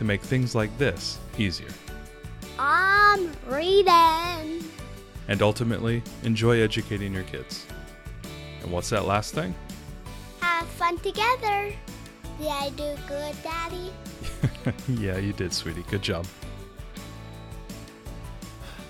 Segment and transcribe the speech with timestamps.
[0.00, 1.68] to make things like this easier.
[2.58, 4.64] I'm reading.
[5.28, 7.66] And ultimately, enjoy educating your kids.
[8.62, 9.54] And what's that last thing?
[10.40, 11.74] Have fun together.
[12.38, 13.92] Did I do good, Daddy?
[14.88, 15.84] yeah, you did, sweetie.
[15.90, 16.26] Good job.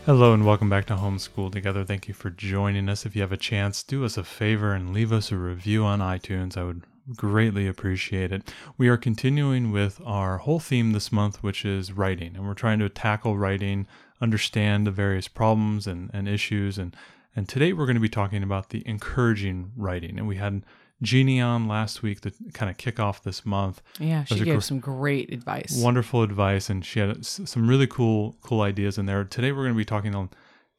[0.06, 1.84] Hello and welcome back to Homeschool Together.
[1.84, 3.04] Thank you for joining us.
[3.04, 5.98] If you have a chance, do us a favor and leave us a review on
[5.98, 6.56] iTunes.
[6.56, 6.84] I would
[7.16, 8.52] greatly appreciate it.
[8.78, 12.78] We are continuing with our whole theme this month, which is writing, and we're trying
[12.80, 13.86] to tackle writing,
[14.20, 16.78] understand the various problems and, and issues.
[16.78, 16.94] And,
[17.34, 20.18] and today we're going to be talking about the encouraging writing.
[20.18, 20.62] And we had
[21.02, 24.60] Jeannie on last week to kind of kick off this month Yeah, she gave gr-
[24.60, 25.80] some great advice.
[25.82, 29.72] wonderful advice and she had some really cool cool ideas in there today we're going
[29.72, 30.28] to be talking on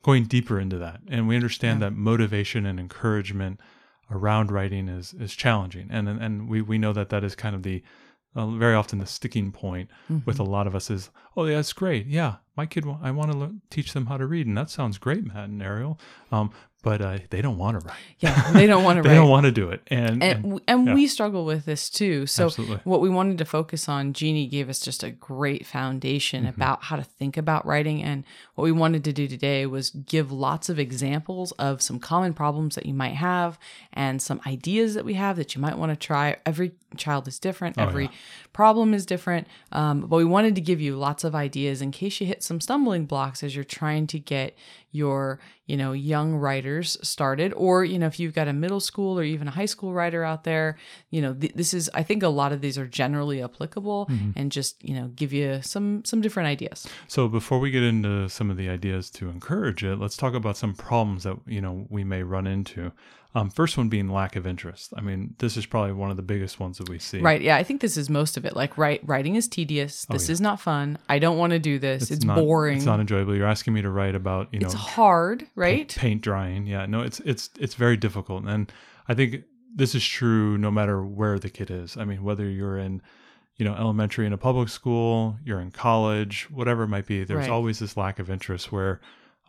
[0.04, 1.90] going deeper into that and we understand Yeah.
[1.90, 3.59] that motivation and encouragement
[4.12, 5.88] around writing is is challenging.
[5.90, 7.81] And and, we we know that that is kind of the
[8.36, 10.42] uh, very often the sticking point with Mm-hmm.
[10.42, 12.08] a lot of us is oh yeah that's great.
[12.08, 14.48] Yeah my kid i want to learn, teach them how to read.
[14.48, 16.00] And that sounds great matt and ariel.
[16.31, 16.52] Um,
[16.84, 19.04] but uh, they don't want to write yeah, they don't want to write.
[19.04, 19.22] they write.
[19.22, 20.94] don't want to do it and, and and and yeah.
[20.94, 22.26] we struggle with this too.
[22.26, 22.80] So Absolutely.
[22.84, 26.48] what we wanted to focus on, Jeannie gave us just a great foundation Mm-hmm.
[26.62, 28.02] about how to think about writing.
[28.04, 28.24] And
[28.56, 32.76] what we wanted to do today was give lots of examples of some common problems
[32.76, 33.58] that you might have
[33.94, 36.38] and some ideas that we have that you might want to try.
[36.46, 37.76] Every child is different.
[37.78, 38.09] Oh, Every
[38.54, 39.48] problem is different.
[39.72, 42.59] Um, but we wanted to give you lots of ideas in case you hit some
[42.62, 44.56] stumbling blocks as you're trying to get
[44.92, 49.18] your you know young writers started or you know if you've got a middle school
[49.18, 50.78] or even a high school writer out there
[51.09, 54.31] you know th- this is i think a lot of these are generally applicable Mm-hmm.
[54.35, 58.28] and just you know give you some some different ideas So before we get into
[58.30, 61.88] some of the ideas to encourage it, let's talk about some problems that you know
[61.90, 62.91] we may run into.
[63.34, 64.94] Um, first one being lack of interest.
[64.97, 67.19] I mean, this is probably one of the biggest ones that we see.
[67.19, 70.28] right yeah i think this is most of it like write, writing is tedious this
[70.28, 73.34] is not fun i don't want to do this it's, not, boring It's not enjoyable.
[73.36, 76.66] You're asking me to write about you know it's hard right paint drying.
[76.68, 78.72] Yeah, no, it's it's it's very difficult, and
[79.08, 79.44] I think
[79.74, 81.96] this is true no matter where the kid is.
[81.96, 83.02] I mean, whether you're in
[83.56, 87.24] you know elementary in a public school, you're in college, whatever it might be.
[87.24, 87.50] There's Right.
[87.50, 89.00] always this lack of interest where.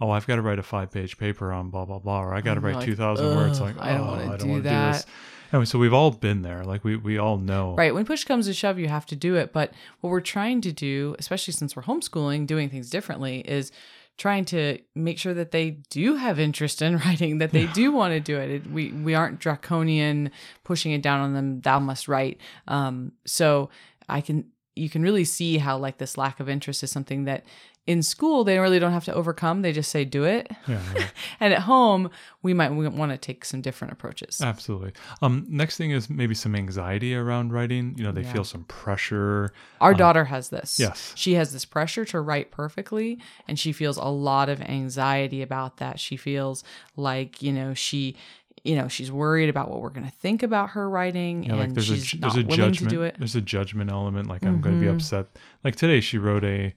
[0.00, 2.54] Oh, I've got to write a five-page paper on blah blah blah, or I got
[2.54, 3.60] to write like, two thousand words.
[3.60, 5.06] Like, I don't oh, wanna I don't do want to that." do this.
[5.53, 6.64] Anyway, so we've all been there.
[6.64, 7.75] Like we we all know.
[7.76, 7.94] Right.
[7.94, 9.52] When push comes to shove, you have to do it.
[9.52, 13.70] But what we're trying to do, especially since we're homeschooling, doing things differently, is
[14.16, 18.12] trying to make sure that they do have interest in writing, that they do want
[18.12, 18.50] to do it.
[18.50, 18.70] it.
[18.70, 20.31] We we aren't draconian
[20.64, 21.60] pushing it down on them.
[21.60, 22.41] Thou must write.
[22.66, 23.69] Um, so
[24.08, 27.44] I can you can really see how like this lack of interest is something that
[27.84, 29.62] in school they really don't have to overcome.
[29.62, 30.48] They just say do it.
[30.69, 31.06] Yeah, yeah.
[31.41, 32.10] And at home
[32.43, 34.41] we might want to take some different approaches.
[34.41, 34.93] Absolutely.
[35.20, 37.94] Um, next thing is maybe some anxiety around writing.
[37.97, 38.32] You know, they Yeah.
[38.32, 39.53] feel some pressure.
[39.81, 40.78] Our daughter has this.
[40.78, 41.12] yes.
[41.16, 45.78] She has this pressure to write perfectly, and she feels a lot of anxiety about
[45.78, 45.99] that.
[45.99, 46.62] She feels
[46.97, 48.16] like, you know, she.
[48.64, 51.69] You know, she's worried about what we're going to think about her writing, Yeah, like
[51.69, 52.91] and there's a she's not there's a willing judgment.
[52.91, 53.16] to do it.
[53.19, 54.28] There's a judgment element.
[54.28, 55.26] Like I'm going to be upset.
[55.64, 56.72] Like today, she wrote a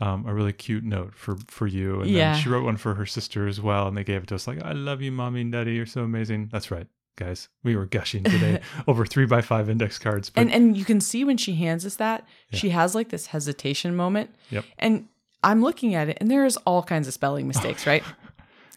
[0.00, 2.32] um, a really cute note for for you, and Yeah.
[2.32, 4.46] then she wrote one for her sister as well, and they gave it to us.
[4.46, 5.74] Like I love you, mommy and daddy.
[5.74, 6.48] You're so amazing.
[6.52, 6.86] That's right,
[7.16, 7.48] guys.
[7.64, 10.30] We were gushing today over three by five index cards.
[10.30, 13.26] But And and you can see when she hands us that, she has like this
[13.28, 14.30] hesitation moment.
[14.50, 14.64] Yep.
[14.78, 15.08] And
[15.42, 18.02] I'm looking at it, and there's all kinds of spelling mistakes, right?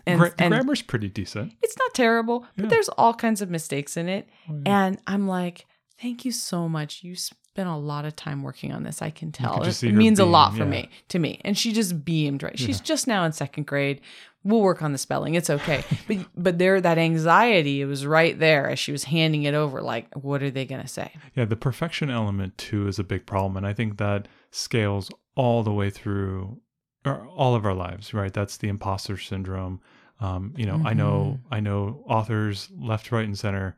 [0.08, 1.54] And, gra- and grammar's pretty decent.
[1.62, 2.66] it's not terrible, but Yeah.
[2.66, 4.28] Oh, there's all kinds of mistakes in it.
[4.48, 4.56] yeah.
[4.66, 5.68] And I'm like,
[6.02, 7.04] thank you so much.
[7.04, 7.16] You
[7.60, 9.02] spent a lot of time working on this.
[9.02, 9.56] I can tell.
[9.56, 10.70] could It, just see it her means a lot for yeah.
[10.70, 11.42] me, to me.
[11.44, 12.58] And she just beamed, right?
[12.58, 14.00] She's just now in second grade.
[14.46, 15.36] We'll work on the spelling.
[15.36, 15.84] It's okay.
[16.08, 19.82] but but there that anxiety, it was right there as she was handing it over,
[19.82, 21.12] like, what are they gonna say?
[21.36, 25.64] Yeah, the perfection element too is a big problem, and I think that scales all
[25.64, 26.62] the way through
[27.06, 28.14] or all of our lives.
[28.14, 28.34] Right?
[28.34, 29.82] That's the imposter syndrome.
[30.22, 33.76] Um, you know, I know I know authors left, right, and center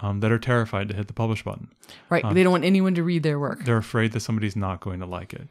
[0.00, 1.68] um, that are terrified to hit the publish button.
[2.10, 2.24] Right.
[2.34, 3.64] they don't want anyone to read their work.
[3.64, 5.48] They're afraid that somebody's not going to like it.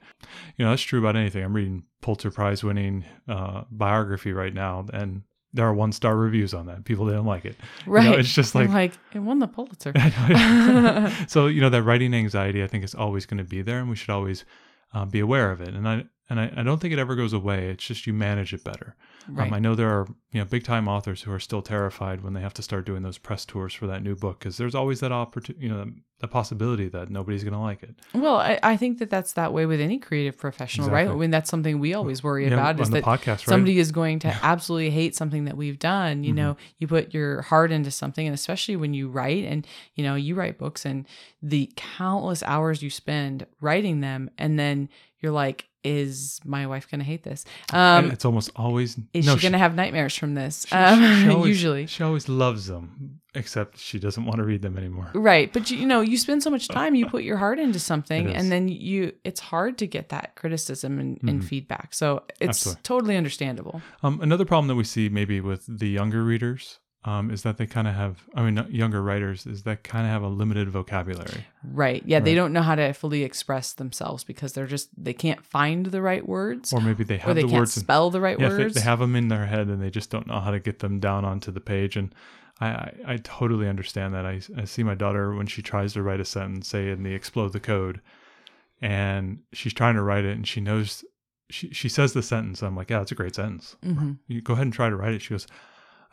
[0.58, 1.44] You know, that's true about anything.
[1.44, 5.24] I'm reading Pulitzer Prize winning uh, biography right now, and
[5.54, 6.84] there are one star reviews on that.
[6.84, 7.56] People didn't like it.
[7.86, 8.20] You know, Right.
[8.20, 9.94] it's just I'm like like, it won the Pulitzer.
[11.28, 13.90] so you know that writing anxiety i think is always going to be there and
[13.90, 14.46] we should always
[14.94, 17.34] uh, be aware of it and i and I, I don't think it ever goes
[17.34, 17.68] away.
[17.68, 18.96] It's just you manage it better.
[19.28, 19.48] Right.
[19.48, 22.34] Um, I know there are you know big time authors who are still terrified when
[22.34, 25.00] they have to start doing those press tours for that new book because there's always
[25.00, 25.86] that opportunity, you know,
[26.20, 27.96] the possibility that nobody's going to like it.
[28.14, 31.08] Well, I, I think that that's that way with any creative professional, right?
[31.08, 33.46] I mean, that's something we always worry Yeah, about is that podcast, right?
[33.48, 36.24] somebody is going to absolutely hate something that we've done.
[36.24, 36.36] You Mm-hmm.
[36.36, 39.66] know, you put your heart into something, and especially when you write, and
[39.96, 41.08] you know, you write books, and
[41.42, 47.00] the countless hours you spend writing them, and then you're like, is my wife going
[47.00, 47.46] to hate this?
[47.72, 50.66] Um, it's almost always is no, she going to have nightmares from this?
[50.68, 51.88] she- Um, she always- usually.
[51.88, 55.12] she always loves them, except she doesn't want to read them anymore.
[55.14, 57.80] Right, but you, you know, you spend so much time, you put your heart into
[57.80, 61.94] something, and then you it's hard to get that criticism and, and feedback.
[61.94, 62.50] So it's Mm-hmm.
[62.50, 62.82] Absolutely.
[62.84, 63.82] totally understandable.
[64.04, 67.66] Um, another problem that we see maybe with the younger readers um, is that they
[67.66, 71.46] kind of have, I mean, younger writers, is that kind of have a limited vocabulary.
[71.64, 72.02] Right.
[72.06, 75.88] Yeah, they don't know how to fully express themselves because they're just they can't find
[75.88, 77.74] the right words Or maybe they have they the can't words.
[77.74, 78.76] spell the right yeah, words.
[78.76, 81.00] they have them in their head and they just don't know how to get them
[81.02, 81.98] down onto the page.
[81.98, 82.16] And
[82.62, 84.26] I, I, I totally understand that.
[84.26, 87.14] I, I see my daughter when she tries to write a sentence, say in the
[87.14, 88.00] explode the code,
[88.82, 91.04] and she's trying to write it and she knows,
[91.50, 92.62] she, she says the sentence.
[92.62, 93.76] I'm like, yeah, it's a great sentence.
[93.84, 94.20] Mhm.
[94.28, 95.22] You go ahead and try to write it.
[95.22, 95.48] She goes,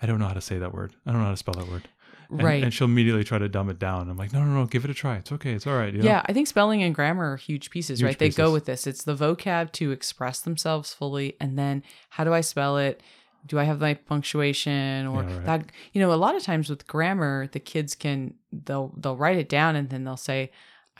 [0.03, 0.95] I don't know how to say that word.
[1.07, 1.89] I don't know how to spell that word.
[2.31, 2.63] And, right.
[2.63, 4.09] And she'll immediately try to dumb it down.
[4.09, 5.17] I'm like, no, no, no, give it a try.
[5.17, 5.53] It's okay.
[5.53, 5.93] It's all right.
[5.93, 6.05] You know?
[6.05, 8.19] yeah, I think spelling and grammar are huge pieces, Huge right?
[8.19, 8.87] They go with this.
[8.87, 13.03] It's the vocab to express themselves fully, and then how do I spell it?
[13.47, 15.47] Do I have my punctuation or Yeah, right.
[15.47, 15.73] that?
[15.93, 19.49] You know, a lot of times with grammar, the kids can they'll they'll write it
[19.49, 20.51] down and then they'll say,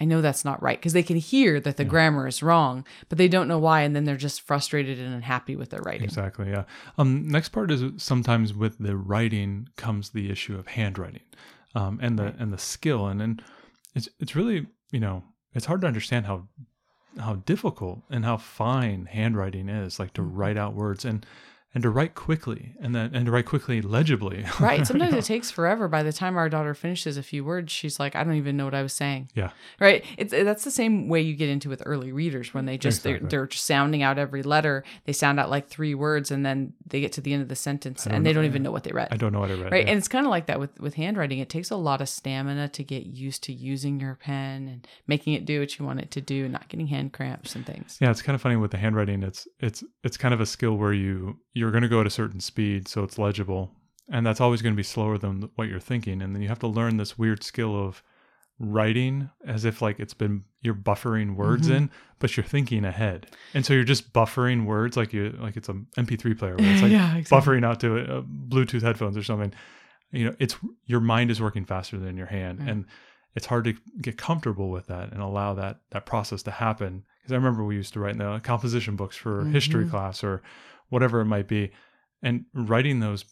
[0.01, 3.19] "I know that's not right," because they can hear that the grammar is wrong, but
[3.19, 6.05] they don't know why, and then they're just frustrated and unhappy with their writing.
[6.05, 6.51] Exactly.
[6.51, 6.65] Yeah.
[6.99, 11.23] Um, next part is sometimes with the writing comes the issue of handwriting,
[11.75, 13.43] um, and the and the skill, and and
[13.95, 16.49] it's it's really you know it's hard to understand how
[17.19, 21.27] how difficult and how fine handwriting is, like to write out words and
[21.75, 24.45] and to write quickly and then and to write quickly legibly.
[24.61, 24.87] Right.
[24.87, 25.89] Sometimes it takes forever.
[25.89, 28.65] By the time our daughter finishes a few words, she's like, I don't even know
[28.65, 29.31] what I was saying.
[29.35, 29.51] yeah.
[29.81, 30.05] Right.
[30.19, 33.21] It's that's the same way you get into with early readers when they just Exactly.
[33.21, 34.85] they're, they're just sounding out every letter.
[35.05, 37.57] They sound out like three words and then they get to the end of the
[37.57, 39.09] sentence and they know- don't even know what they read.
[39.11, 39.73] I don't know what I read.
[39.73, 39.85] Right.
[39.85, 39.91] yeah.
[39.91, 41.39] And it's kind of like that with, with handwriting.
[41.39, 45.35] It takes a lot of stamina to get used to using your pen and making
[45.35, 47.97] it do what you want it to do and not getting hand cramps and things.
[48.01, 49.23] Yeah, it's kind of funny with the handwriting.
[49.23, 52.11] It's it's it's kind of a skill where you you're going to go at a
[52.11, 53.71] certain speed, so it's legible,
[54.09, 56.23] and that's always going to be slower than what you're thinking.
[56.23, 58.03] And then you have to learn this weird skill of
[58.59, 61.77] writing as if like it's been you're buffering words Mhm.
[61.77, 65.69] in, but you're thinking ahead, and so you're just buffering words like you like it's
[65.69, 66.57] a MP3 player.
[66.57, 67.55] Where it's like Yeah, exactly.
[67.61, 69.53] buffering out to uh, Bluetooth headphones or something.
[70.13, 70.57] You know, it's
[70.87, 72.85] your mind is working faster than your hand, and
[73.35, 77.05] it's hard to get comfortable with that and allow that that process to happen.
[77.21, 79.91] Because I remember we used to write in the composition books for history Mhm.
[79.91, 80.43] class or
[80.91, 81.73] whatever it might be,
[82.23, 83.25] and writing those,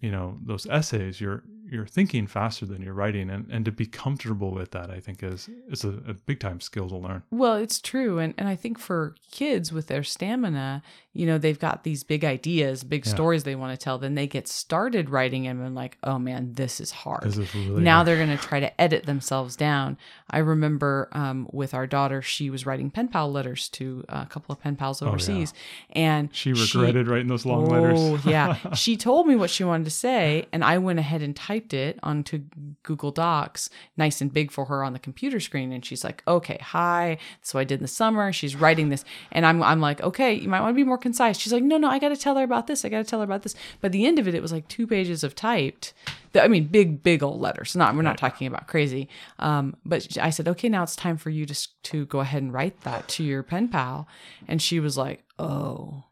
[0.00, 3.86] you know, those essays, you're you're thinking faster than you're writing, and and to be
[3.86, 7.22] comfortable with that, I think is is a, a big time skill to learn.
[7.30, 8.18] Well, it's true.
[8.18, 12.24] And, and I think for kids with their stamina, you know, they've got these big
[12.24, 13.12] ideas, big Yeah.
[13.12, 13.98] stories they want to tell.
[13.98, 17.22] Then they get started writing them and like, oh man, this is hard.
[17.24, 18.06] This is really now hard.
[18.06, 19.98] they're going to try to edit themselves down.
[20.30, 24.52] I remember um, with our daughter, she was writing pen pal letters to a couple
[24.52, 25.10] of pen pals Oh, yeah.
[25.10, 25.52] overseas.
[25.90, 27.98] And she regretted writing those long letters.
[28.00, 28.56] Oh, yeah.
[28.74, 31.98] She told me what she wanted to say, and I went ahead and typed it
[32.02, 32.42] onto
[32.84, 35.72] Google Docs, nice and big for her on the computer screen.
[35.72, 38.32] And she's like, "Okay, hi." So I did in the summer.
[38.32, 41.38] She's writing this, and I'm I'm like, "Okay, you might want to be more concise."
[41.38, 42.84] She's like, "No, no, I got to tell her about this.
[42.84, 44.68] I got to tell her about this." By the end of it, it was like
[44.68, 45.92] two pages of typed.
[46.34, 47.74] I mean, big, big old letters.
[47.74, 49.08] Not we're not talking about crazy.
[49.38, 52.52] Um, but I said, "Okay, now it's time for you to to go ahead and
[52.52, 54.06] write that to your pen pal,"
[54.48, 56.04] and she was like, "Oh."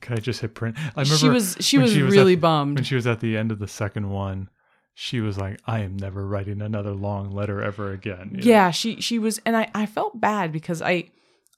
[0.00, 0.76] Could I just hit print?
[0.78, 2.76] I remember she was she was she was really bummed.
[2.76, 4.48] when she was at the end of the second one.
[4.94, 8.44] She was like, "I am never writing another long letter ever again." you know?
[8.44, 11.10] yeah, she she was, and I I felt bad because I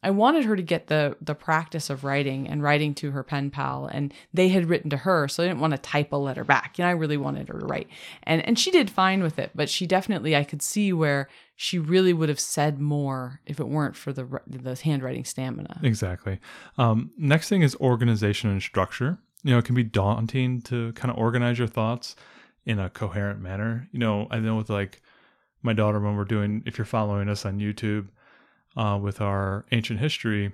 [0.03, 3.51] I wanted her to get the the practice of writing and writing to her pen
[3.51, 6.45] pal, and they had written to her, so I didn't want to type a letter
[6.45, 6.79] back.
[6.79, 7.89] You know, I really wanted her to write,
[8.23, 11.79] and and she did fine with it, but she definitely I could see where she
[11.79, 15.81] really would have said more if it weren't for the the handwriting stamina.
[15.83, 16.39] Exactly.
[16.77, 19.19] Um, next thing is organization and structure.
[19.43, 22.15] You know, it can be daunting to kind of organize your thoughts
[22.65, 23.89] in a coherent manner.
[23.91, 25.03] You know, I know with like
[25.63, 28.09] my daughter when we're doing, if you're following us on YouTube
[28.79, 30.53] uh, with our ancient history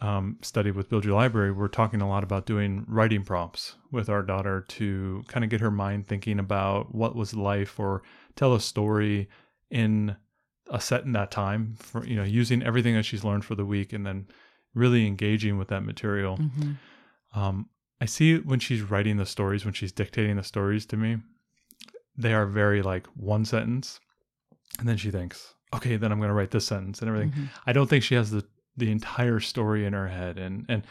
[0.00, 4.08] um, study with Build Your Library, we're talking a lot about doing writing prompts with
[4.08, 8.02] our daughter to kind of get her mind thinking about what was life or
[8.34, 9.28] tell a story
[9.70, 10.16] in
[10.70, 13.64] a set in that time for you know using everything that she's learned for the
[13.64, 14.26] week and then
[14.74, 16.38] really engaging with that material.
[16.38, 16.76] Mhm.
[17.34, 17.68] Um,
[18.00, 21.18] I see when she's writing the stories, when she's dictating the stories to me,
[22.16, 24.00] they are very like one sentence,
[24.78, 27.32] and then she thinks, okay, then I'm going to write this sentence and everything.
[27.32, 27.48] Mhm.
[27.66, 28.44] I don't think she has the
[28.76, 30.82] the entire story in her head, and and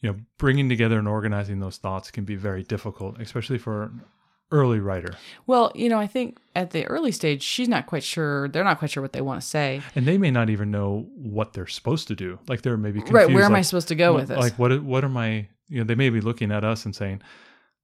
[0.00, 4.02] you know, bringing together and organizing those thoughts can be very difficult, especially for an
[4.50, 5.14] early writer.
[5.46, 8.48] Well, you know, I think at the early stage, she's not quite sure.
[8.48, 9.80] They're not quite sure what they want to say.
[9.94, 12.38] And they may not even know what they're supposed to do.
[12.48, 13.14] Like they're maybe confused.
[13.14, 13.32] right.
[13.34, 14.38] Where am I supposed to go with this?
[14.38, 14.82] Like what?
[14.82, 15.48] What are my?
[15.68, 17.22] You know, they may be looking at us and saying,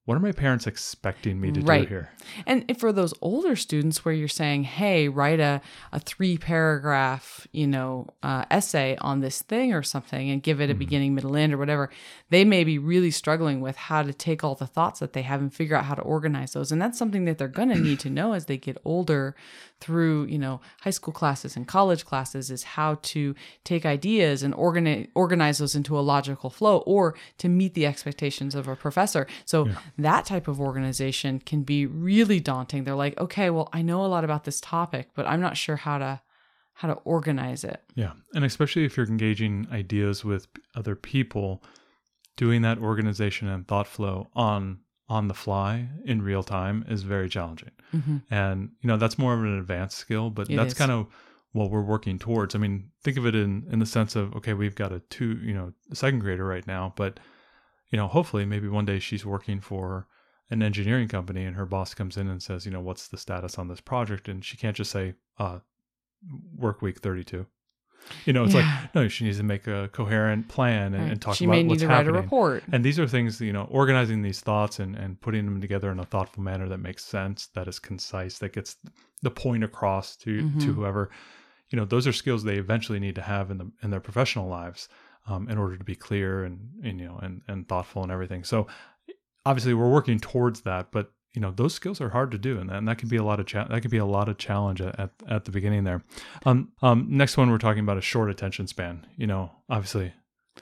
[0.09, 1.87] "What are my parents expecting me to do Right.
[1.87, 2.09] here?"
[2.47, 5.61] And for those older students where you're saying, hey, write a,
[5.91, 10.71] a three paragraph, you know, uh, essay on this thing or something and give it
[10.71, 11.91] a beginning, middle, end or whatever,
[12.31, 15.41] they may be really struggling with how to take all the thoughts that they have
[15.41, 16.71] and figure out how to organize those.
[16.71, 19.35] And that's something that they're going to need to know as they get older
[19.79, 24.53] through, you know, high school classes and college classes is how to take ideas and
[24.53, 29.27] organize, organize those into a logical flow or to meet the expectations of a professor.
[29.45, 32.83] So that type of organization can be really daunting.
[32.83, 35.77] They're like, okay, well, I know a lot about this topic, but I'm not sure
[35.77, 36.21] how to
[36.79, 37.83] how to organize it.
[37.95, 41.61] Yeah, and especially if you're engaging ideas with other people,
[42.37, 47.27] doing that organization and thought flow on on the fly in real time is very
[47.29, 47.71] challenging.
[48.29, 50.77] And you know that's more of an advanced skill, but It that's is.
[50.77, 51.07] kind of
[51.51, 52.53] what we're working towards.
[52.53, 55.39] I mean, think of it in in the sense of okay, we've got a two,
[55.43, 57.19] you know, second grader right now, but
[57.89, 60.07] you know, hopefully maybe one day she's working for
[60.51, 63.57] an engineering company and her boss comes in and says, you know, what's the status
[63.57, 64.27] on this project?
[64.27, 65.59] And she can't just say, uh,
[66.55, 67.45] work week 32.
[68.25, 68.61] You know, it's Yeah.
[68.81, 71.11] like, no, she needs to make a coherent plan and, Right.
[71.11, 72.15] and talk she about may need what's to write happening.
[72.15, 72.63] a report.
[72.71, 75.99] And these are things, you know, organizing these thoughts and, and putting them together in
[75.99, 78.77] a thoughtful manner that makes sense, that is concise, that gets
[79.21, 80.59] the point across to Mhm.
[80.65, 81.09] to whoever.
[81.69, 84.47] You know, those are skills they eventually need to have in the in their professional
[84.47, 84.89] lives
[85.27, 88.43] um, in order to be clear and, and you know and and thoughtful and everything.
[88.43, 88.67] So
[89.45, 92.69] obviously we're working towards that, but you know those skills are hard to do, and
[92.69, 94.37] that, and that can be a lot of cha- that can be a lot of
[94.37, 96.03] challenge at, at, at the beginning there.
[96.45, 99.05] Um, um, next one we're talking about a short attention span.
[99.15, 100.13] You know, obviously,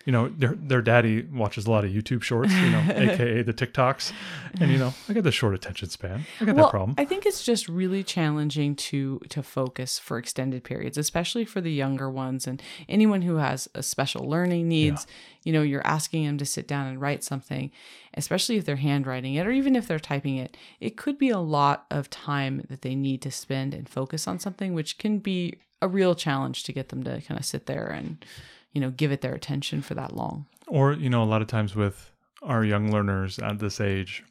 [0.08, 3.54] you know their their daddy watches a lot of YouTube shorts, you know, aka the
[3.54, 4.14] TikToks,
[4.62, 6.26] and you know I got the short attention span.
[6.40, 6.96] I got well, that problem.
[6.98, 11.74] I think it's just really challenging to to focus for extended periods, especially for the
[11.74, 15.06] younger ones and anyone who has a special learning needs.
[15.44, 17.70] You know, you're asking them to sit down and write something,
[18.14, 20.56] especially if they're handwriting it or even if they're typing it.
[20.80, 24.40] It could be a lot of time that they need to spend and focus on
[24.40, 27.88] something, which can be a real challenge to get them to kind of sit there
[27.88, 28.26] and
[28.74, 30.46] you know give it their attention for that long.
[30.68, 32.12] or you know a lot of times with
[32.44, 34.24] our young learners at this age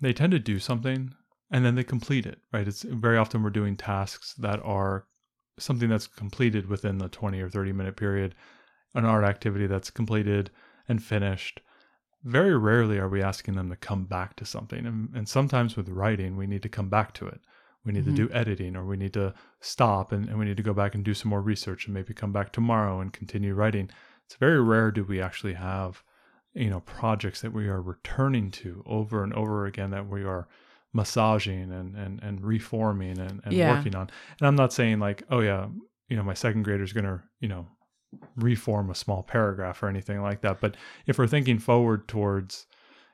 [0.00, 1.14] they tend to do something
[1.50, 2.68] and then they complete it right?
[2.68, 5.06] It's very often we're doing tasks that are
[5.58, 8.34] something that's completed within the 20 or 30 minute period
[8.94, 10.50] an art activity that's completed
[10.88, 11.60] and finished.
[12.24, 14.84] Very rarely are we asking them to come back to something.
[14.84, 17.40] And, and sometimes with writing we need to come back to it
[17.84, 18.26] we need to mm-hmm.
[18.26, 21.04] do editing or we need to stop and, and we need to go back and
[21.04, 23.90] do some more research and maybe come back tomorrow and continue writing.
[24.26, 26.02] It's very rare do we actually have
[26.54, 30.48] you know projects that we are returning to over and over again that we are
[30.92, 33.76] massaging and and, and reforming and, and Yeah.
[33.76, 34.10] working on.
[34.40, 35.68] And i'm not saying like oh yeah
[36.08, 37.68] you know my second grader's gonna you know
[38.36, 40.60] reform a small paragraph or anything like that.
[40.60, 42.66] But if we're thinking forward towards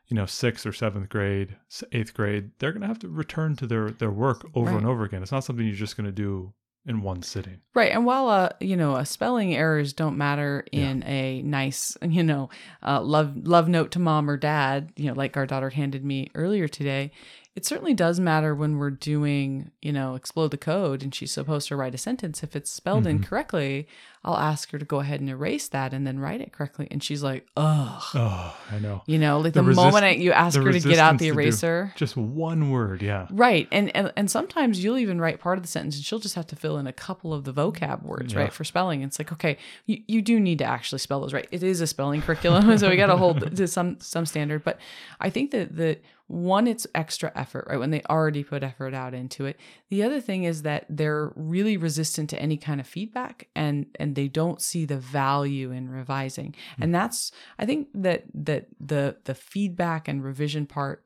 [0.08, 1.56] you know sixth or seventh grade
[1.92, 5.22] eighth grade they're gonna have to return to their their work over and over again
[5.22, 6.52] it's not something you're just gonna do
[6.86, 7.90] in one sitting Right.
[7.92, 10.90] And while uh, you know, uh, spelling errors don't matter Yeah.
[10.90, 12.48] in a nice, you know,
[12.82, 16.30] uh, love love note to mom or dad, you know, like our daughter handed me
[16.34, 17.10] earlier today,
[17.56, 21.68] it certainly does matter when we're doing, you know, explode the code and she's supposed
[21.68, 22.42] to write a sentence.
[22.42, 23.16] If it's spelled Mm-hmm.
[23.16, 23.88] incorrectly,
[24.24, 26.88] I'll ask her to go ahead and erase that and then write it correctly.
[26.90, 28.02] And she's like, ugh.
[28.14, 30.98] oh i know You know, like The the, resist- moment you ask her to get
[30.98, 31.92] out the do- eraser.
[31.96, 33.68] just one word yeah Right.
[33.72, 36.46] And, and and sometimes you'll even write part of the sentence and she'll just have
[36.48, 38.40] to fill in a couple of the vocab words, Yeah.
[38.40, 39.02] right, for spelling.
[39.02, 41.48] It's like, okay, you, you do need to actually spell those right.
[41.50, 44.62] It is a spelling curriculum, so we got to hold to some some standard.
[44.64, 44.78] But
[45.20, 49.14] I think that that one, it's extra effort, right, when they already put effort out
[49.14, 49.58] into it.
[49.90, 54.16] The other thing is that they're really resistant to any kind of feedback and and
[54.16, 56.54] they don't see the value in revising.
[56.76, 56.82] Hmm.
[56.82, 61.04] And that's I think that that the the feedback and revision part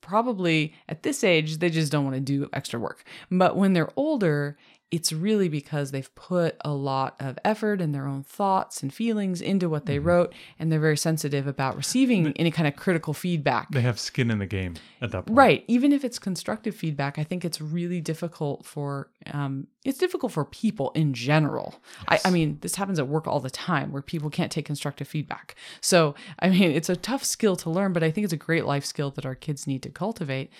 [0.00, 3.92] probably at this age they just don't want to do extra work but when they're
[3.96, 4.56] older
[4.90, 9.40] it's really because they've put a lot of effort and their own thoughts and feelings
[9.40, 13.70] into what they wrote, and they're very sensitive about receiving any kind of critical feedback.
[13.70, 15.36] They have skin in the game at that point.
[15.36, 15.64] Right.
[15.68, 20.44] Even if it's constructive feedback, I think it's really difficult for um, it's difficult for
[20.44, 21.76] people in general.
[22.08, 25.06] I, I mean, this happens at work all the time where people can't take constructive
[25.06, 25.54] feedback.
[25.80, 28.64] So I mean, it's a tough skill to learn, but I think it's a great
[28.64, 30.50] life skill that our kids need to cultivate.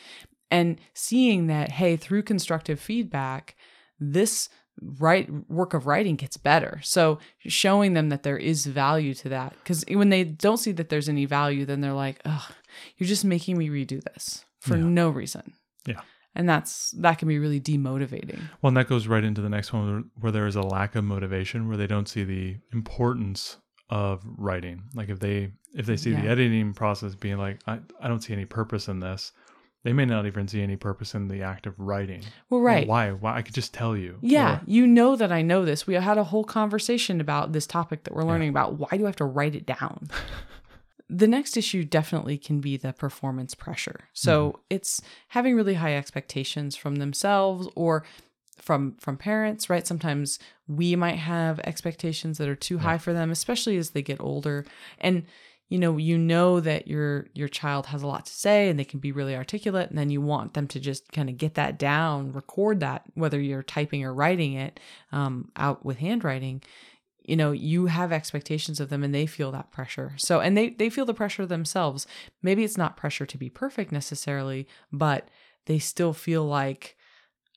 [0.53, 3.57] And seeing that, hey, through constructive feedback,
[4.01, 4.49] this
[4.83, 6.81] right work of writing gets better.
[6.83, 10.89] So showing them that there is value to that, because when they don't see that
[10.89, 12.49] there's any value, then they're like, oh
[12.97, 14.85] you're just making me redo this for Yeah.
[14.85, 15.53] no reason."
[15.87, 16.01] Yeah.
[16.37, 18.41] and that's that can be really demotivating.
[18.63, 20.95] Well, and that goes right into the next one where, where there is a lack
[20.95, 23.57] of motivation, where they don't see the importance
[23.91, 24.85] of writing.
[24.95, 28.33] Like if they if they see the editing process being like, I, I don't see
[28.33, 29.33] any purpose in this,
[29.83, 32.21] they may not even see any purpose in the act of writing.
[32.49, 32.87] Well, Well, right.
[32.87, 33.13] why?
[33.13, 33.37] Why?
[33.37, 34.19] I could just tell you.
[34.21, 35.87] Yeah, Or- you know that I know this.
[35.87, 38.79] We had a whole conversation about this topic that we're learning about.
[38.79, 40.09] Why do I have to write it down?
[41.09, 44.09] the next issue definitely can be the performance pressure.
[44.13, 44.57] So hmm.
[44.71, 48.05] it's having really high expectations from themselves or
[48.61, 49.87] from from parents, right?
[49.87, 54.21] Sometimes we might have expectations that are too high for them, especially as they get
[54.21, 54.65] older.
[54.99, 55.25] And
[55.71, 58.85] you know, you know that your your child has a lot to say and they
[58.85, 61.79] can be really articulate and then you want them to just kind of get that
[61.79, 64.81] down, record that whether you're typing or writing it
[65.13, 66.63] um, out with handwriting
[67.23, 70.13] you know you have expectations of them and they feel that pressure.
[70.17, 72.07] So and they they feel the pressure themselves.
[72.43, 75.29] Maybe it's not pressure to be perfect necessarily but
[75.67, 76.97] they still feel like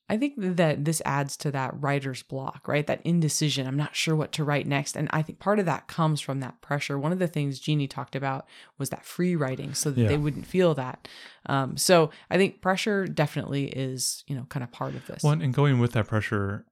[0.09, 2.85] i think that this adds to that writer's block right?
[2.87, 3.65] That indecision.
[3.67, 4.95] I'm not sure what to write next.
[4.97, 6.99] And i think part of that comes from that pressure.
[6.99, 8.45] One of the things jeannie talked about
[8.77, 10.07] was that free writing so that Yeah.
[10.09, 11.07] they wouldn't feel that.
[11.45, 15.23] Um, so i think pressure definitely is you know kind of part of this.
[15.23, 16.65] Well, and going with that pressure,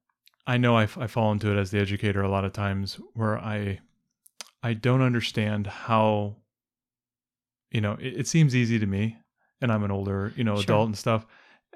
[0.47, 2.99] I know I, f- I fall into it as the educator a lot of times
[3.13, 3.79] where I
[4.63, 6.35] I don't understand how
[7.71, 9.17] you know it, it seems easy to me,
[9.61, 10.63] and I'm an older you know Sure.
[10.63, 11.25] adult and stuff,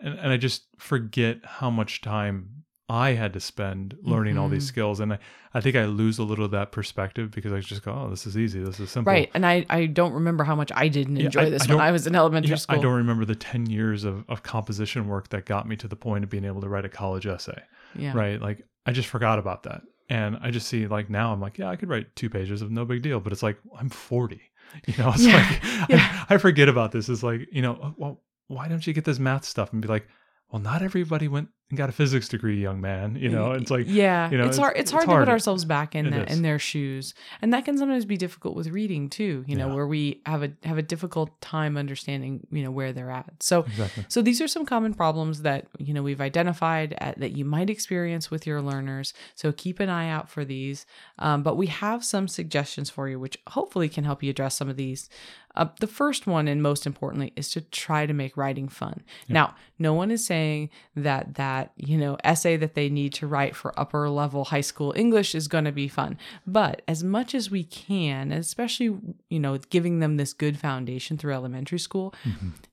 [0.01, 2.49] and, and I just forget how much time
[2.87, 4.67] I had to spend learning all these Mhm.
[4.67, 5.19] skills, and I
[5.55, 8.27] I think I lose a little of that perspective because I just go, oh, this
[8.27, 9.31] is easy, this is simple, Right.
[9.33, 11.81] And I, I don't remember how much I didn't Yeah, enjoy I- this I when
[11.81, 12.77] I was in elementary Yeah, school.
[12.77, 15.95] I don't remember the 10 years of, of composition work that got me to the
[15.95, 17.61] point of being able to write a college essay.
[17.95, 18.11] yeah.
[18.15, 18.41] right?
[18.41, 19.81] Like I just forgot about that.
[20.09, 22.69] And I just see like now I'm like, yeah, I could write two pages of
[22.69, 24.41] no big deal, but it's like I'm 40.
[24.87, 26.25] You know, it's Yeah, like yeah.
[26.29, 27.07] I, I forget about this.
[27.07, 29.87] It's like, you know, oh, well, why don't you get this math stuff and be
[29.87, 30.07] like,
[30.51, 33.15] well, not everybody went and got a physics degree, young man.
[33.15, 34.73] You know, it's like yeah, you know, it's hard.
[34.73, 35.25] It's, it's hard, to hard.
[35.25, 36.35] put ourselves back in is.
[36.37, 39.43] in their shoes, and that can sometimes be difficult with reading too.
[39.47, 39.73] You know, Yeah.
[39.73, 43.41] where we have a have a difficult time understanding, you know, where they're at.
[43.41, 44.05] So, exactly.
[44.07, 47.71] so these are some common problems that you know we've identified at, that you might
[47.71, 49.15] experience with your learners.
[49.33, 50.85] So keep an eye out for these.
[51.17, 54.69] Um, but we have some suggestions for you, which hopefully can help you address some
[54.69, 55.09] of these.
[55.55, 59.03] Uh, the first one, and most importantly, is to try to make writing fun.
[59.29, 63.55] Now, no one is saying that that you know essay that they need to write
[63.55, 66.17] for upper level high school English is going to be fun.
[66.45, 68.97] But as much as we can, especially
[69.29, 72.13] you know giving them this good foundation through elementary school,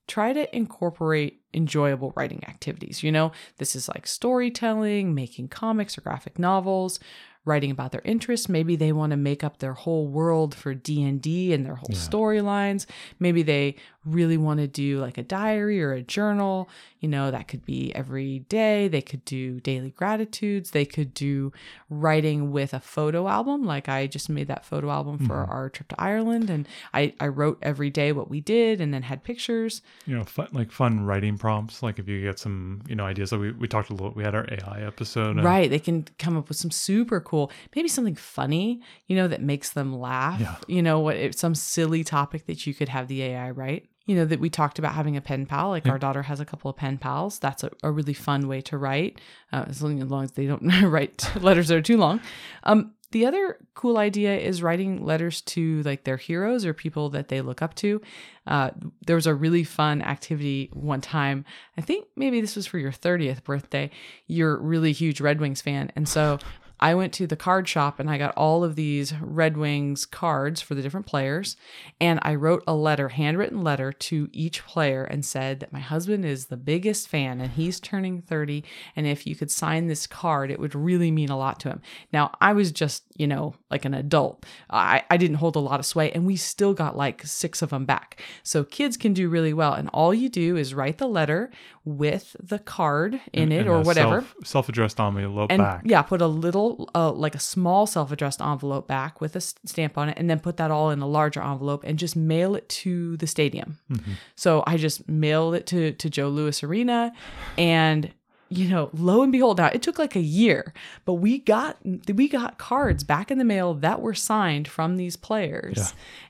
[0.07, 3.03] try to incorporate enjoyable writing activities.
[3.03, 6.99] You know, this is like storytelling, making comics or graphic novels,
[7.45, 8.47] writing about their interests.
[8.47, 12.85] Maybe they want to make up their whole world for D&D and their whole storylines.
[13.19, 13.75] Maybe they
[14.05, 16.69] really want to do like a diary or a journal.
[16.99, 18.87] You know, that could be every day.
[18.87, 20.71] They could do daily gratitudes.
[20.71, 21.51] They could do
[21.89, 23.65] writing with a photo album.
[23.65, 25.51] Like I just made that photo album for mm-hmm.
[25.51, 29.03] our trip to Ireland and I, I wrote every day what we did and then
[29.03, 29.81] had pictures.
[30.05, 31.83] You know, fun, like fun writing prompts.
[31.83, 33.29] Like if you get some, you know, ideas.
[33.31, 35.37] So we, we talked a little, we had our AI episode.
[35.37, 35.69] and- Right.
[35.69, 37.32] They can come up with some super cool,
[37.75, 40.39] maybe something funny, you know, that makes them laugh.
[40.39, 40.55] Yeah.
[40.67, 43.89] You know, what some silly topic that you could have the AI write.
[44.05, 45.69] You know, that we talked about having a pen pal.
[45.69, 47.39] Like our daughter has a couple of pen pals.
[47.39, 49.21] That's a, a really fun way to write,
[49.53, 52.19] uh, as long as long as they don't write letters that are too long.
[52.63, 57.27] Um, the other cool idea is writing letters to like their heroes or people that
[57.27, 58.01] they look up to.
[58.47, 58.71] Uh,
[59.05, 61.45] there was a really fun activity one time.
[61.77, 63.91] I think maybe this was for your 30th birthday.
[64.25, 65.91] You're a really huge Red Wings fan.
[65.95, 66.39] And so
[66.83, 70.59] I went to the card shop and I got all of these Red Wings cards
[70.61, 71.55] for the different players.
[72.01, 76.25] And I wrote a letter, handwritten letter to each player and said that my husband
[76.25, 78.65] is the biggest fan and he's turning 30.
[78.97, 81.81] And if you could sign this card, it would really mean a lot to him.
[82.11, 84.45] Now, I was just, you know, like an adult.
[84.69, 87.69] I, I didn't hold a lot of sway and we still got like six of
[87.69, 88.21] them back.
[88.43, 89.71] So kids can do really well.
[89.73, 91.49] And all you do is write the letter
[91.85, 95.81] with the card in And- it and or whatever Self, self-addressed envelope and back.
[95.85, 100.09] yeah, put a little, uh, like a small self-addressed envelope back with a stamp on
[100.09, 103.17] it, and then put that all in a larger envelope and just mail it to
[103.17, 103.79] the stadium.
[103.91, 104.13] Mm-hmm.
[104.35, 107.13] So I just mailed it to to Joe Louis Arena,
[107.57, 108.11] and
[108.49, 110.73] you know, lo and behold, now it took like a year,
[111.05, 111.77] but we got
[112.13, 115.77] we got cards back in the mail that were signed from these players.
[115.77, 115.87] Yeah.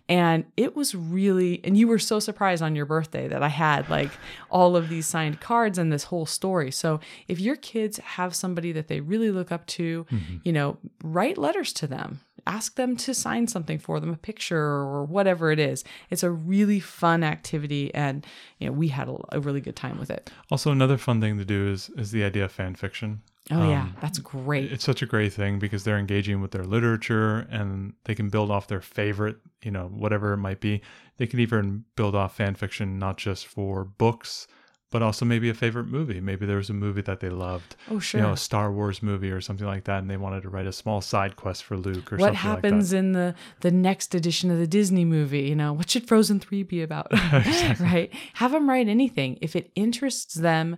[0.10, 3.90] And it was really, and you were so surprised on your birthday that I had
[3.90, 4.12] like
[4.52, 6.72] all of these signed cards and this whole story.
[6.72, 10.38] So if your kids have somebody that they really look up to, mm-hmm.
[10.44, 12.20] you know, write letters to them.
[12.46, 15.86] Ask them to sign something for them, a picture or whatever it is.
[16.10, 18.26] It's a really fun activity, and
[18.60, 20.30] you know we had a, a really good time with it.
[20.52, 23.22] Also, another fun thing to do is is the idea of fan fiction.
[23.52, 24.72] Oh yeah, Um, that's great.
[24.72, 28.50] It's such a great thing because they're engaging with their literature and they can build
[28.50, 30.82] off their favorite, you know, whatever it might be.
[31.18, 34.48] They can even build off fan fiction not just for books,
[34.92, 36.22] but also maybe a favorite movie.
[36.22, 38.22] Maybe there was a movie that they loved, Oh sure.
[38.22, 40.68] you know, a Star Wars movie or something like that, and they wanted to write
[40.68, 44.52] a small side quest for Luke or what something happens in the the next edition
[44.52, 45.42] of the Disney movie?
[45.42, 47.08] You know, what should Frozen Three be about?
[47.80, 48.10] right?
[48.36, 50.78] Have them write anything if it interests them.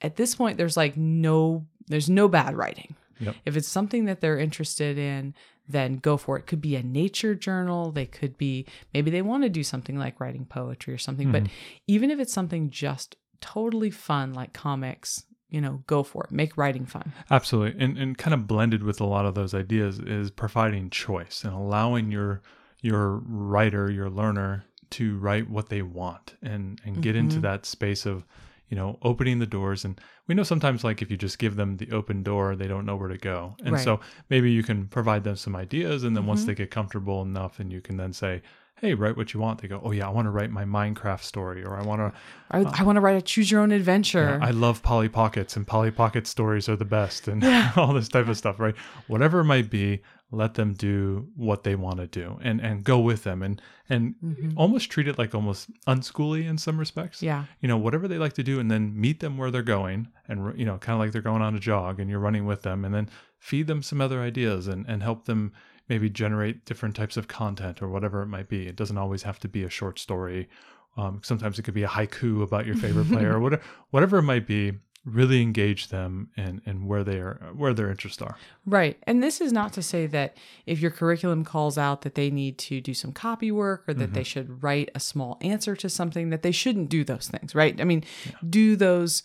[0.00, 2.94] At this point, there's like no there's no bad writing.
[3.20, 3.36] Yep.
[3.46, 5.34] If it's something that they're interested in,
[5.68, 6.46] then go for it.
[6.46, 7.92] Could be a nature journal.
[7.92, 11.30] They could be maybe they want to do something like writing poetry or something.
[11.30, 11.44] But
[11.86, 16.32] even if it's something just totally fun like comics, you know, go for it.
[16.32, 17.12] Make writing fun.
[17.30, 17.80] Absolutely.
[17.84, 21.52] And and kind of blended with a lot of those ideas is providing choice and
[21.54, 22.42] allowing your
[22.80, 27.42] your writer, your learner to write what they want and and get into Mhm.
[27.42, 28.24] that space of
[28.72, 31.76] you know opening the doors and we know sometimes like if you just give them
[31.76, 33.84] the open door they don't know where to go and Right.
[33.84, 36.46] so maybe you can provide them some ideas and then once Mhm.
[36.46, 38.40] they get comfortable enough and you can then say
[38.80, 41.22] hey write what you want they go oh yeah i want to write my minecraft
[41.32, 42.10] story or i want to
[42.50, 44.38] I, I want to write a choose your own adventure.
[44.42, 47.42] I love Polly Pockets and Polly Pocket stories are the best and
[47.76, 48.74] all this type of stuff, right?
[49.06, 50.02] Whatever it might be,
[50.34, 54.14] let them do what they want to do and and go with them and and
[54.24, 54.54] Mhm.
[54.56, 57.22] almost treat it like almost unschooly in some respects.
[57.22, 57.44] Yeah.
[57.60, 60.58] You know, whatever they like to do and then meet them where they're going and
[60.58, 62.84] you know, kind of like they're going on a jog and you're running with them
[62.84, 65.52] and then feed them some other ideas and and help them
[65.88, 68.66] maybe generate different types of content or whatever it might be.
[68.66, 70.48] It doesn't always have to be a short story.
[70.96, 74.22] Um, sometimes it could be a haiku about your favorite player or whatever, whatever it
[74.22, 74.72] might be.
[75.04, 78.36] Really engage them and and where they are, where their interests are.
[78.64, 78.98] Right.
[79.02, 82.56] And this is not to say that if your curriculum calls out that they need
[82.58, 84.14] to do some copy work or that Mm-hmm.
[84.14, 87.80] they should write a small answer to something that they shouldn't do those things, right?
[87.80, 88.04] I mean,
[88.48, 89.24] do those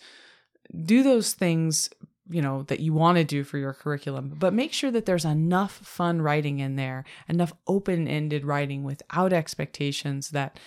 [0.84, 1.90] do those things
[2.28, 5.24] you know that you want to do for your curriculum but make sure that there's
[5.24, 10.58] enough fun writing in there enough open-ended writing without expectations that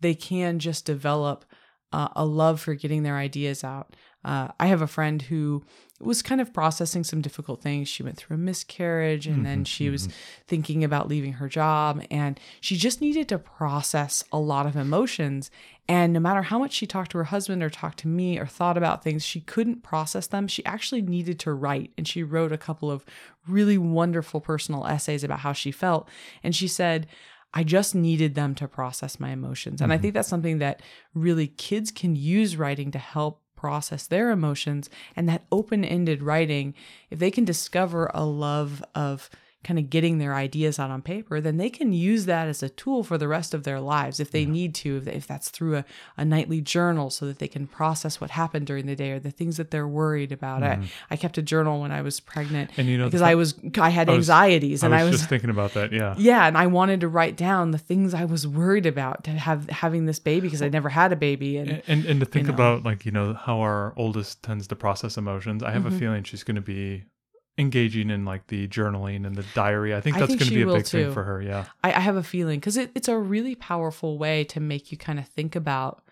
[0.00, 1.44] they can just develop
[1.92, 5.62] uh, a love for getting their ideas out uh, i have a friend who
[6.00, 9.84] was kind of processing some difficult things she went through a miscarriage and then she
[9.84, 10.16] mm-hmm, was mm-hmm.
[10.48, 15.50] thinking about leaving her job and she just needed to process a lot of emotions
[15.90, 18.46] and no matter how much she talked to her husband or talked to me or
[18.46, 20.46] thought about things, she couldn't process them.
[20.46, 21.90] She actually needed to write.
[21.98, 23.04] And she wrote a couple of
[23.48, 26.08] really wonderful personal essays about how she felt.
[26.44, 27.08] And she said,
[27.52, 29.80] I just needed them to process my emotions.
[29.80, 30.02] And I mm-hmm.
[30.02, 30.80] think that's something that
[31.12, 34.88] really kids can use writing to help process their emotions.
[35.14, 36.74] And that open ended writing,
[37.10, 39.28] if they can discover a love of
[39.62, 42.68] kind of getting their ideas out on paper, then they can use that as a
[42.70, 45.76] tool for the rest of their lives if they need to, if, if that's through
[45.76, 45.84] a,
[46.16, 49.30] a nightly journal so that they can process what happened during the day or the
[49.30, 50.62] things that they're worried about.
[50.62, 53.54] I, I kept a journal when I was pregnant And you know, because I was,
[53.78, 55.92] I had I was- anxieties and I was, I was, just thinking about that.
[55.92, 56.14] Yeah.
[56.18, 59.68] yeah, and I wanted to write down the things I was worried about to have
[59.68, 62.46] having this baby because I never had a baby and And, and and to think
[62.48, 62.54] know.
[62.54, 65.62] about like you know how our oldest tends to process emotions.
[65.62, 65.96] I have Mm-hmm.
[65.96, 67.04] a feeling she's going to be
[67.60, 69.94] engaging in like the journaling and the diary.
[69.94, 71.04] I think I that's going to be a big too.
[71.04, 71.40] thing for her.
[71.40, 71.66] Yeah.
[71.84, 74.98] I, I have a feeling because it, it's a really powerful way to make you
[74.98, 76.02] kind of think about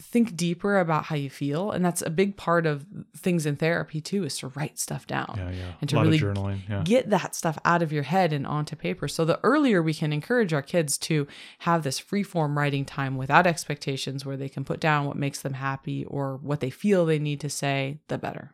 [0.00, 4.00] think deeper about how you feel and that's a big part of things in therapy
[4.00, 5.50] too is to write stuff down Yeah.
[5.50, 5.72] Yeah.
[5.80, 6.60] And to really journaling.
[6.68, 6.82] Yeah.
[6.84, 10.12] get that stuff out of your head and onto paper so the earlier we can
[10.12, 11.26] encourage our kids to
[11.60, 15.42] have this free form writing time without expectations where they can put down what makes
[15.42, 18.52] them happy or what they feel they need to say the better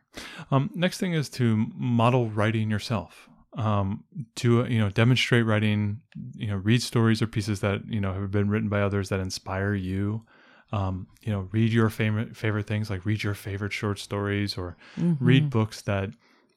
[0.49, 3.29] Um, next thing is to model writing yourself.
[3.57, 4.03] um,
[4.35, 6.01] to you know demonstrate writing
[6.35, 9.19] you know read stories or pieces that you know have been written by others that
[9.19, 10.23] inspire you
[10.71, 14.77] um, you know read your favorite favorite things like read your favorite short stories or
[15.19, 16.11] read books that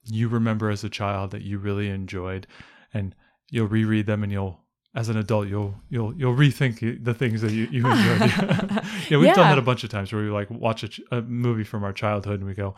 [0.07, 2.47] you remember as a child that you really enjoyed.
[2.93, 3.15] And
[3.51, 4.61] you'll reread them and you'll
[4.95, 8.31] as an adult you'll you'll you'll rethink the things that you, you enjoyed.
[9.11, 11.21] Yeah we've done that a bunch of times where we like watch a, ch- a
[11.23, 12.75] movie from our childhood and we go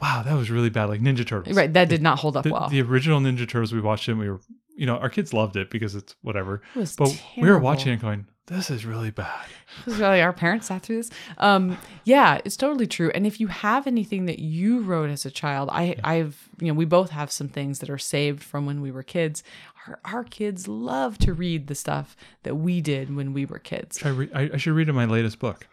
[0.00, 1.54] wow that was really bad like ninja turtles.
[1.54, 1.72] Right.
[1.72, 2.68] That did not hold up the, well.
[2.68, 4.40] the original ninja turtles we watched it and we were
[4.76, 6.62] you know our kids loved it because it's whatever.
[6.74, 9.46] It but we were watching it going this is really bad
[9.84, 11.10] This is really our parents sat through this.
[11.38, 13.10] Um, yeah, it's totally true.
[13.14, 16.74] And if you have anything that you wrote as a child, I, I've, you know,
[16.74, 19.42] we both have some things that are saved from when we were kids.
[19.86, 23.98] Our, our kids love to read the stuff that we did when we were kids.
[23.98, 25.66] Try re- I, I should read in my latest book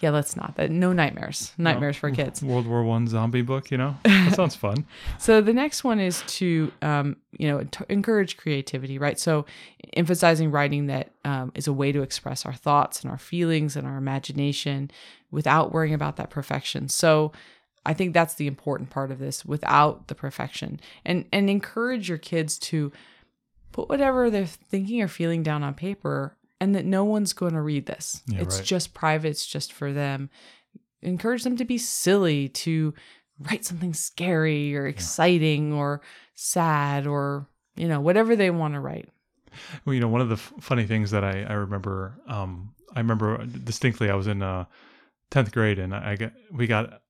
[0.00, 0.56] Yeah, let's not.
[0.56, 1.52] That no nightmares.
[1.58, 2.42] Nightmares for kids.
[2.42, 4.86] world war one zombie book you know that sounds fun
[5.18, 9.18] So the next one is to, um, you know, encourage creativity, right?
[9.18, 9.46] So
[9.94, 13.86] emphasizing writing that um, is a way to express our thoughts and our feelings and
[13.86, 14.90] our imagination
[15.30, 16.88] without worrying about that perfection.
[16.88, 17.32] So
[17.84, 22.18] I think that's the important part of this without the perfection and, and encourage your
[22.18, 22.92] kids to
[23.72, 27.62] put whatever they're thinking or feeling down on paper and that no one's going to
[27.62, 28.22] read this.
[28.26, 28.64] Yeah, it's right.
[28.64, 30.30] just private, it's just for them.
[31.02, 32.94] Encourage them to be silly, to
[33.38, 36.00] write something scary or exciting or
[36.34, 39.08] sad or, you know, whatever they want to write.
[39.84, 43.00] Well, you know, one of the f- funny things that I, I remember, um, I
[43.00, 44.64] remember distinctly, I was in uh,
[45.30, 47.02] 10th grade and I got, we got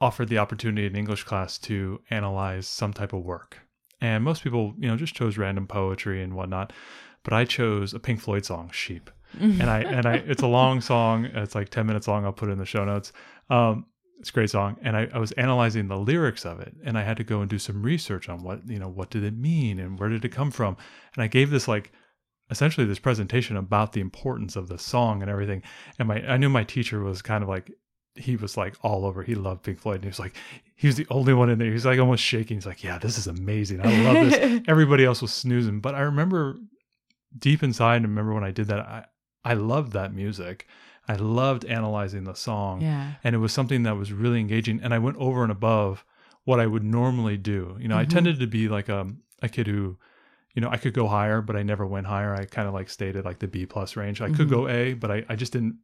[0.00, 3.58] offered the opportunity in English class to analyze some type of work.
[4.00, 6.72] And most people, you know, just chose random poetry and whatnot.
[7.24, 9.10] But I chose a Pink Floyd song, Sheep.
[9.40, 11.24] and I, and I, it's a long song.
[11.26, 12.24] It's like 10 minutes long.
[12.24, 13.12] I'll put it in the show notes.
[13.48, 13.86] Um,
[14.22, 14.76] it's a great song.
[14.82, 17.50] And I, I was analyzing the lyrics of it and I had to go and
[17.50, 20.28] do some research on what, you know, what did it mean and where did it
[20.28, 20.76] come from?
[21.14, 21.90] And I gave this like
[22.48, 25.62] essentially this presentation about the importance of the song and everything.
[25.98, 27.72] And my I knew my teacher was kind of like
[28.14, 29.24] he was like all over.
[29.24, 29.96] He loved Pink Floyd.
[29.96, 30.36] And he was like,
[30.76, 31.72] he was the only one in there.
[31.72, 32.58] He's like almost shaking.
[32.58, 33.80] He's like, yeah, this is amazing.
[33.84, 34.62] I love this.
[34.68, 35.80] Everybody else was snoozing.
[35.80, 36.58] But I remember
[37.38, 39.04] deep inside, and remember when I did that, I,
[39.44, 40.66] I loved that music.
[41.08, 43.14] I loved analyzing the song Yeah.
[43.24, 46.04] and it was something that was really engaging and i went over and above
[46.44, 48.08] what i would normally do you know i Mhm.
[48.10, 49.08] tended to be like a,
[49.42, 49.98] a kid who
[50.54, 52.88] you know i could go higher but i never went higher i kind of like
[52.88, 54.50] stayed at like the b plus range i could Mhm.
[54.50, 55.78] go a but I, I just didn't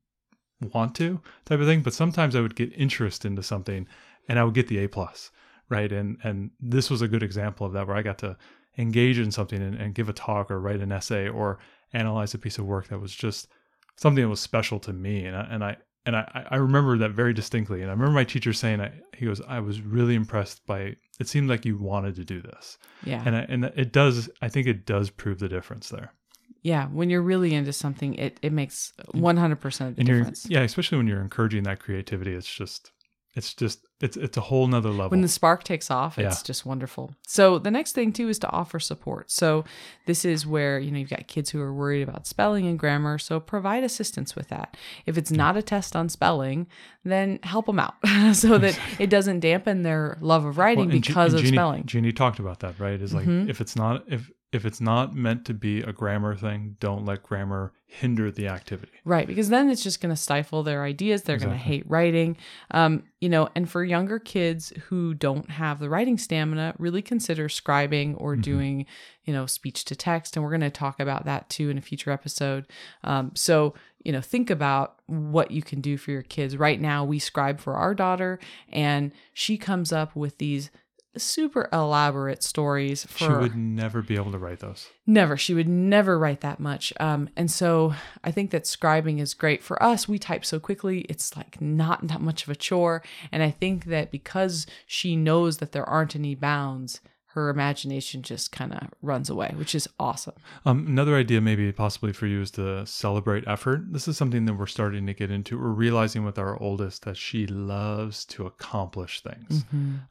[0.73, 3.89] want to type of thing but sometimes i would get interest into something
[4.29, 5.33] and i would get the a plus
[5.69, 8.37] right and and this was a good example of that where i got to
[8.79, 11.59] engage in something and, and give a talk or write an essay or
[11.93, 13.49] analyze a piece of work that was just
[13.97, 17.11] something that was special to me and I, and I and I, I remember that
[17.11, 20.65] very distinctly and I remember my teacher saying I, he goes I was really impressed
[20.67, 23.23] by it seemed like you wanted to do this Yeah.
[23.27, 26.13] and I, and it does I think it does prove the difference there
[26.61, 26.87] yeah.
[26.89, 30.47] When you're really into something, it, it makes 100% of the difference.
[30.51, 32.91] yeah especially when you're encouraging that creativity it's just
[33.39, 36.47] it's just it's it's a whole nother level When the spark takes off, it's Yeah.
[36.47, 37.15] just wonderful.
[37.27, 39.31] So the next thing too is to offer support.
[39.31, 39.65] So
[40.07, 43.19] this is where, you know, you've got kids who are worried about spelling and grammar,
[43.19, 44.77] so provide assistance with that.
[45.07, 46.67] If it's not a test on spelling,
[47.05, 47.95] then help them out
[48.35, 51.87] so that it doesn't dampen their love of writing Well, because and of Jeannie, spelling.
[51.87, 53.01] Jeannie talked about that, right?
[53.01, 53.49] Is like Mhm.
[53.49, 57.23] if it's not if if it's not meant to be a grammar thing, don't let
[57.23, 58.93] grammar hinder the activity.
[59.05, 61.23] Right, because then it's just going to stifle their ideas.
[61.23, 62.37] They're going to hate writing.
[62.71, 67.49] Um, you know, and for younger kids who don't have the writing stamina, really consider
[67.49, 68.43] scribing or Mhm.
[68.43, 68.87] doing,
[69.25, 70.37] you know, speech to text.
[70.37, 72.67] And we're going to talk about that too in a future episode.
[73.05, 76.57] Um, so, you know, think about what you can do for your kids.
[76.57, 78.39] Right now, we scribe for our daughter,
[78.71, 80.71] and she comes up with these
[81.19, 84.89] super elaborate stories for She would never be able to write those.
[85.07, 85.37] Never.
[85.37, 86.93] She would never write that much.
[87.01, 90.09] Um, and so I think that scribing is great for us.
[90.09, 93.03] We type so quickly, it's like not that much of a chore.
[93.33, 97.01] And I think that because she knows that there aren't any bounds,
[97.39, 100.35] her imagination just kind of runs away, which is awesome.
[100.67, 103.93] Um, another idea, maybe possibly for you, is to celebrate effort.
[103.93, 105.59] This is something that we're starting to get into.
[105.59, 109.65] We're realizing with our oldest that she loves to accomplish things.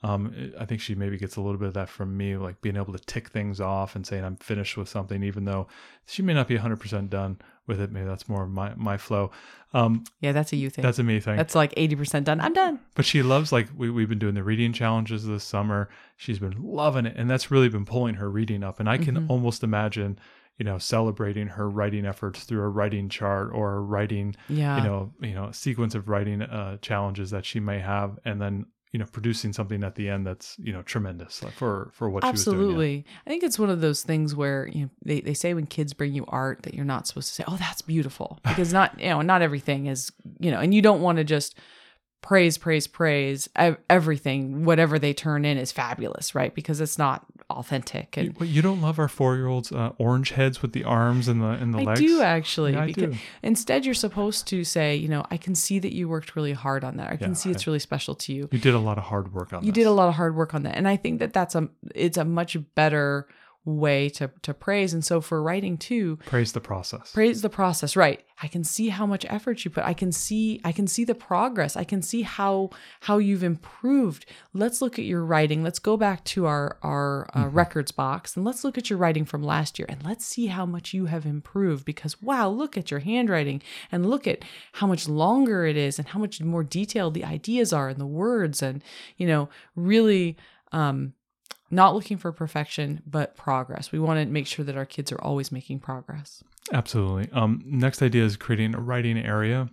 [0.04, 2.78] Um, I think she maybe gets a little bit of that from me, like being
[2.78, 5.68] able to tick things off and saying I'm finished with something, even though
[6.08, 7.92] she may not be 100% done with it.
[7.92, 9.30] Maybe that's more my my flow.
[9.74, 10.82] Um, Yeah, that's a you thing.
[10.84, 11.36] that's a me thing.
[11.36, 12.40] That's like 80% done.
[12.40, 12.80] I'm done.
[12.96, 15.90] But she loves like we we've been doing the reading challenges this summer.
[16.16, 18.80] She's been loving it, and that's really been pulling her reading up.
[18.80, 19.30] And I can Mhm.
[19.30, 20.18] almost imagine,
[20.58, 24.78] you know, celebrating her writing efforts through a writing chart or a writing, Yeah.
[24.78, 28.66] you know, you know, sequence of writing uh, challenges that she may have, and then
[28.98, 32.24] you know producing something at the end that's you know tremendous like, for for what
[32.24, 32.58] she was doing.
[32.58, 33.06] Absolutely.
[33.28, 35.94] I think it's one of those things where you know, they, they say when kids
[35.94, 38.40] bring you art that you're not supposed to say, oh, that's beautiful.
[38.48, 41.60] Because not, you know, not everything is, you know, and you don't want to just
[42.22, 43.48] praise, praise, praise
[43.88, 46.56] everything, whatever they turn in is fabulous, right?
[46.56, 48.18] Because it's not authentic.
[48.18, 50.84] You, And wait, you don't love our four year olds uh, orange heads with the
[50.84, 52.00] arms and the and the I legs.
[52.02, 52.74] I do actually.
[52.74, 53.20] Yeah, I because do.
[53.44, 56.84] Instead, you're supposed to say, you know, I can see that you worked really hard
[56.84, 57.10] on that.
[57.12, 58.50] I can Yeah, see it's really special to you.
[58.52, 59.66] You did a lot of hard work on that.
[59.66, 59.84] you this.
[59.84, 62.18] did a lot of hard work on that and i think that that's a it's
[62.18, 63.28] a much better
[63.68, 64.94] way to to praise.
[64.94, 67.12] And so for writing too Praise the process.
[67.12, 68.24] praise the process right.
[68.42, 69.84] I can see how much effort you put.
[69.84, 71.76] I can see i can see the progress.
[71.76, 72.70] I can see how
[73.02, 74.26] how you've improved.
[74.54, 75.64] Let's look at your writing.
[75.64, 79.26] Let's go back to our our uh, records box and let's look at your writing
[79.26, 82.90] from last year and let's see how much you have improved because wow look at
[82.90, 87.14] your handwriting and look at how much longer it is and how much more detailed
[87.14, 88.84] the ideas are and the words and
[89.18, 90.38] you know really
[90.72, 91.14] um
[91.70, 95.22] not looking for perfection but progress we want to make sure that our kids are
[95.22, 97.30] always making progress Absolutely.
[97.32, 99.70] Um, next idea is creating a writing area,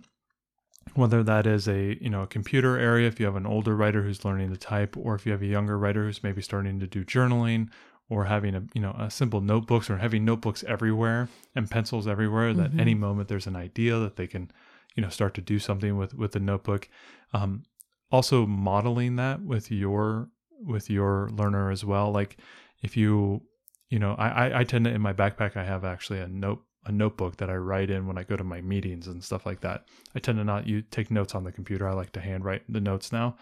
[0.93, 4.01] whether that is a you know a computer area if you have an older writer
[4.03, 6.87] who's learning to type, or if you have a younger writer who's maybe starting to
[6.87, 7.67] do journaling,
[8.09, 12.53] or having a you know a simple notebooks or having notebooks everywhere and pencils everywhere.
[12.53, 12.79] That Mhm.
[12.79, 14.49] any moment there's an idea that they can
[14.95, 16.87] you know start to do something with with the notebook.
[17.33, 17.63] Um,
[18.09, 20.29] also modeling that with your
[20.65, 22.11] with your learner as well.
[22.11, 22.37] Like
[22.81, 23.41] if you
[23.89, 26.63] you know I I, I tend to in my backpack I have actually a note
[26.85, 29.61] a notebook that I write in when I go to my meetings and stuff like
[29.61, 29.85] that.
[30.15, 31.87] I tend to not you take notes on the computer.
[31.87, 33.37] I like to handwrite the notes now.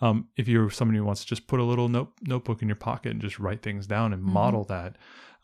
[0.00, 2.76] Um, if you're somebody who wants to just put a little note notebook in your
[2.76, 4.32] pocket and just write things down and Mhm.
[4.32, 4.96] model that,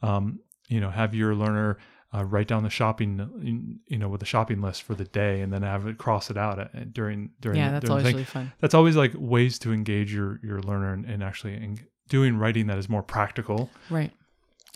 [0.03, 1.79] um, you know, have your learner
[2.15, 5.53] uh, write down the shopping, you know, with the shopping list for the day, and
[5.53, 8.25] then have it cross it out at, during during yeah that's during always the really
[8.25, 8.53] fun.
[8.61, 12.69] That's always like ways to engage your your learner and, and actually en- doing writing
[12.69, 13.71] that is more practical.
[13.91, 14.13] Right.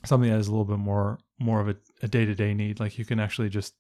[0.05, 2.81] Something that is a little bit more more of a, a day-to-day need.
[2.81, 3.75] Like you can actually just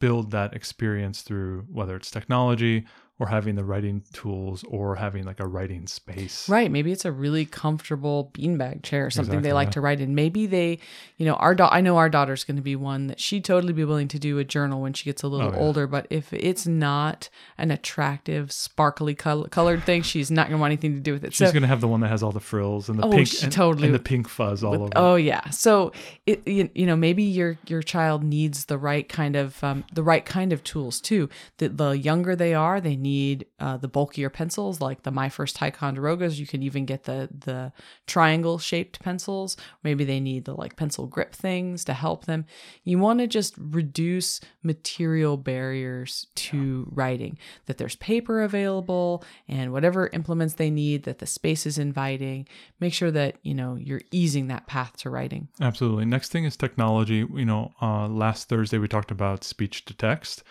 [0.00, 2.86] build that experience through whether it's technology
[3.18, 6.70] or having the writing tools or having like a writing space Right.
[6.70, 9.72] Maybe it's a really comfortable beanbag chair or something Exactly, they like yeah.
[9.72, 10.14] to write in.
[10.14, 10.78] Maybe they,
[11.16, 13.72] you know, our da- I know our daughter's going to be one that she'd totally
[13.72, 15.58] be willing to do a journal when she gets a little Oh, yeah.
[15.58, 15.86] older.
[15.86, 20.72] But if it's not an attractive, sparkly col- colored thing, she's not going to want
[20.72, 21.32] anything to do with it.
[21.32, 23.28] she's so, gonna have the one that has all the frills and the Oh, pink
[23.28, 25.48] she and, totally and the pink fuzz all with- over oh yeah.
[25.50, 25.92] So
[26.26, 30.02] it you, you know maybe your your child needs the right kind of um, the
[30.02, 31.28] right kind of tools too.
[31.58, 33.05] The, the younger they are, they need
[33.60, 36.38] uh, the bulkier pencils like the My First Ticonderogas.
[36.38, 37.72] You can even get the the
[38.06, 39.56] triangle shaped pencils.
[39.82, 42.46] Maybe they need the like pencil grip things to help them.
[42.84, 47.38] You want to just reduce material barriers to writing.
[47.66, 51.04] That there's paper available and whatever implements they need.
[51.04, 52.46] That the space is inviting.
[52.80, 55.48] Make sure that you know you're easing that path to writing.
[55.60, 56.04] Absolutely.
[56.04, 57.26] Next thing is technology.
[57.34, 60.42] You know, uh, last Thursday we talked about speech to text.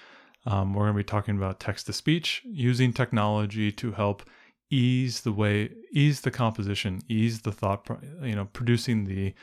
[0.46, 4.24] Um, we're going to be talking about text to speech, using technology to help
[4.70, 7.88] ease the way, ease the composition, ease the thought.
[8.22, 9.34] You know, producing the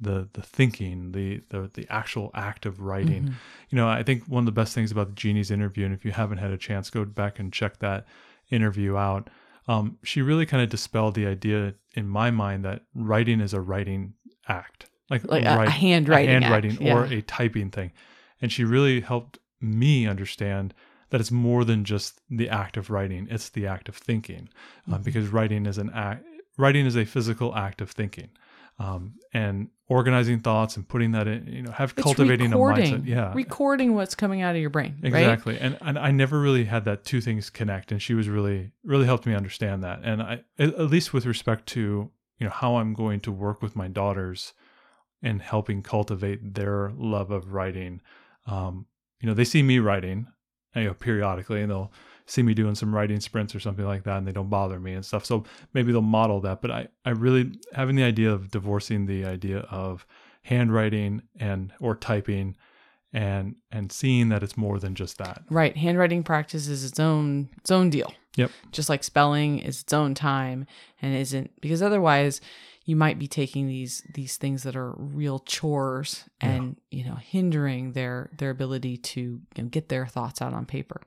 [0.00, 3.24] the the thinking, the the the actual act of writing.
[3.24, 3.32] Mhm.
[3.70, 6.04] You know, I think one of the best things about the Jeannie's interview, and if
[6.04, 8.06] you haven't had a chance, go back and check that
[8.50, 9.30] interview out.
[9.68, 13.60] Um, she really kind of dispelled the idea in my mind that writing is a
[13.60, 14.14] writing
[14.48, 17.18] act, like, Like a- a write- handwriting act, handwriting, or yeah.
[17.18, 17.92] a typing thing.
[18.40, 20.74] And she really helped me understand
[21.10, 24.48] that it's more than just the act of writing; it's the act of thinking,
[24.88, 25.02] uh, Mm-hmm.
[25.02, 26.24] because writing is an act.
[26.58, 28.30] Writing is a physical act of thinking,
[28.78, 31.46] um, and organizing thoughts and putting that in.
[31.46, 33.06] You know, have It's cultivating recording, a mindset.
[33.06, 34.96] Yeah, recording what's coming out of your brain.
[35.02, 35.08] Right?
[35.14, 35.58] Exactly.
[35.58, 39.04] And and I never really had that two things connect and she was really really
[39.06, 40.00] helped me understand that.
[40.02, 43.60] And I at at least with respect to, you know, how I'm going to work
[43.62, 44.54] with my daughters
[45.22, 48.00] and helping cultivate their love of writing.
[48.46, 48.86] Um,
[49.22, 50.26] you know, they see me writing,
[50.74, 51.92] you know, periodically and they'll
[52.26, 54.92] see me doing some writing sprints or something like that and they don't bother me
[54.92, 55.24] and stuff.
[55.24, 59.24] So maybe they'll model that, but I I really having the idea of divorcing the
[59.24, 60.06] idea of
[60.42, 62.56] handwriting and or typing
[63.12, 65.42] and and seeing that it's more than just that.
[65.50, 65.76] Right.
[65.76, 68.12] Handwriting practice is its own its own deal.
[68.36, 68.50] Yep.
[68.72, 70.66] Just like spelling is its own time
[71.00, 72.40] and isn't because otherwise
[72.84, 77.92] you might be taking these these things that are real chores and you know hindering
[77.92, 81.00] their their ability to you know, get their thoughts out on paper.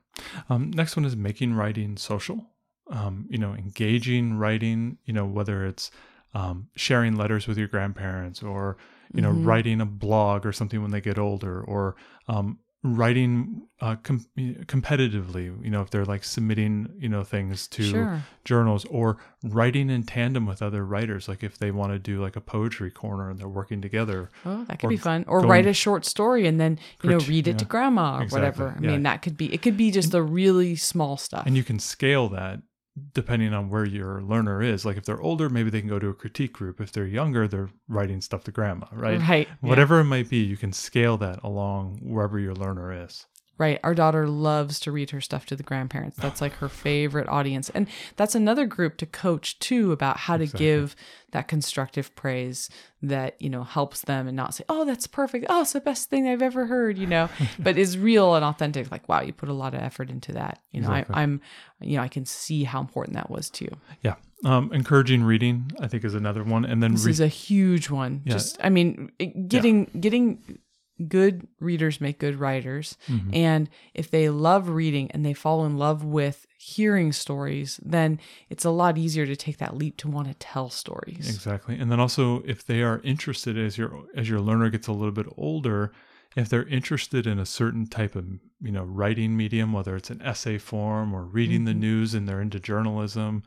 [0.48, 2.46] Um, next one is making writing social.
[2.88, 4.98] Um, you know, engaging writing.
[5.04, 5.90] You know, whether it's
[6.34, 8.76] um, sharing letters with your grandparents or
[9.14, 9.44] you know Mhm.
[9.44, 11.96] writing a blog or something when they get older or
[12.28, 12.58] um,
[12.94, 18.22] writing uh, com- competitively, you know, if they're like submitting, you know, things to Sure.
[18.44, 22.36] journals or writing in tandem with other writers, like if they want to do like
[22.36, 24.30] a poetry corner and they're working together.
[24.44, 25.24] Oh, that could be fun.
[25.28, 28.40] Or write a short story and then, you know, read it to grandma or Exactly,
[28.40, 28.76] whatever.
[28.78, 28.90] I yeah.
[28.92, 31.44] mean, that could be, it could be just the really small stuff.
[31.46, 32.60] And you can scale that
[33.12, 34.84] depending on where your learner is.
[34.84, 36.80] Like if they're older, maybe they can go to a critique group.
[36.80, 39.20] If they're younger, they're writing stuff to grandma, right?
[39.20, 39.48] Right.
[39.48, 39.68] yeah.
[39.68, 43.26] Whatever it might be, you can scale that along wherever your learner is.
[43.58, 43.80] Right.
[43.82, 46.18] Our daughter loves to read her stuff to the grandparents.
[46.18, 47.70] That's like her favorite audience.
[47.70, 50.66] And that's another group to coach too about how to Exactly.
[50.66, 50.96] give
[51.32, 52.68] that constructive praise
[53.02, 55.46] that, you know, helps them and not say, oh, that's perfect.
[55.48, 58.90] Oh, it's the best thing I've ever heard, you know, but is real and authentic.
[58.90, 60.60] Like, wow, you put a lot of effort into that.
[60.72, 61.14] You know, Exactly.
[61.14, 61.40] I, I'm,
[61.80, 63.76] you know, I can see how important that was to you.
[64.02, 64.16] Yeah.
[64.44, 66.66] Um, encouraging reading, I think, is another one.
[66.66, 68.20] And then This re- is a huge one.
[68.26, 68.34] Yeah.
[68.34, 69.10] Just, I mean,
[69.48, 70.58] getting, getting,
[71.08, 73.30] good readers make good writers Mhm.
[73.34, 78.18] and if they love reading and they fall in love with hearing stories then
[78.48, 81.76] it's a lot easier to take that leap to want to tell stories Exactly.
[81.78, 85.12] And then also if they are interested as your as your learner gets a little
[85.12, 85.92] bit older,
[86.34, 88.26] if they're interested in a certain type of,
[88.60, 91.78] you know, writing medium, whether it's an essay form or reading the Mhm.
[91.80, 93.42] news and they're into journalism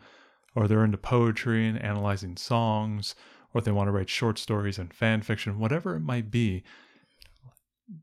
[0.55, 3.15] or they're into poetry and analyzing songs
[3.53, 6.63] or they want to write short stories and fan fiction, whatever it might be,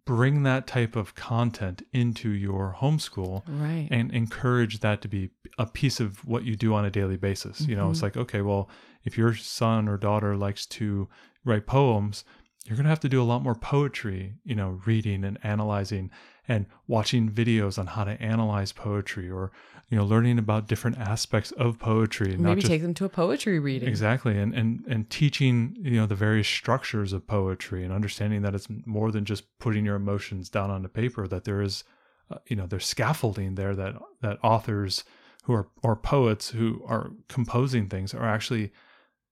[0.04, 5.66] bring that type of content into your homeschool right and encourage that to be a
[5.66, 7.60] piece of what you do on a daily basis.
[7.68, 8.02] You know, it's Mhm.
[8.02, 8.68] like, okay, well,
[9.04, 11.08] if your son or daughter likes to
[11.44, 12.24] write poems,
[12.64, 16.10] you're going to have to do a lot more poetry, you know, reading and analyzing
[16.48, 19.50] and watching videos on how to analyze poetry or,
[19.88, 23.04] you know, learning about different aspects of poetry and maybe not just take them to
[23.04, 27.84] a poetry reading Exactly, and and and teaching you know the various structures of poetry
[27.84, 31.26] and understanding that it's more than just putting your emotions down onto paper.
[31.28, 31.84] That there is,
[32.30, 35.04] uh, you know, there's scaffolding there that that authors
[35.44, 38.72] who are or poets who are composing things are actually,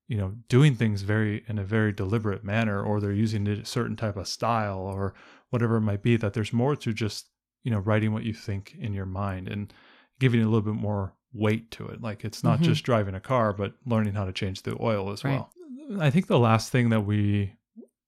[0.09, 3.97] you know, doing things very in a very deliberate manner, or they're using a certain
[3.97, 5.15] type of style or
[5.51, 6.17] whatever it might be.
[6.17, 7.29] That there's more to just
[7.63, 9.73] you know writing what you think in your mind and
[10.21, 12.01] giving it a little bit more weight to it.
[12.01, 12.65] Like it's not Mhm.
[12.65, 15.33] just driving a car, but learning how to change the oil as Right.
[15.33, 15.53] well.
[16.01, 17.55] I think the last thing that we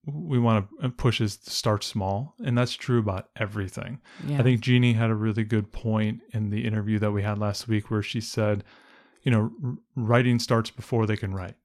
[0.08, 3.98] we want to push is to start small, and that's true about everything.
[4.24, 7.38] yeah I think Jeannie had a really good point in the interview that we had
[7.38, 8.62] last week, where she said,
[9.24, 11.56] you know, r- writing starts before they can write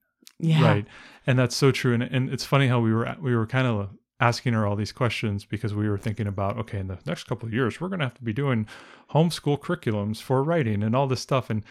[0.42, 0.66] yeah.
[0.66, 0.86] Right.
[1.26, 1.94] And that's so true.
[1.94, 3.90] And, and it's funny how we were we were kind of
[4.20, 7.46] asking her all these questions because we were thinking about okay in the next couple
[7.46, 8.66] of years we're going to have to be doing
[9.10, 11.48] homeschool curriculums for writing and all this stuff.
[11.48, 11.64] And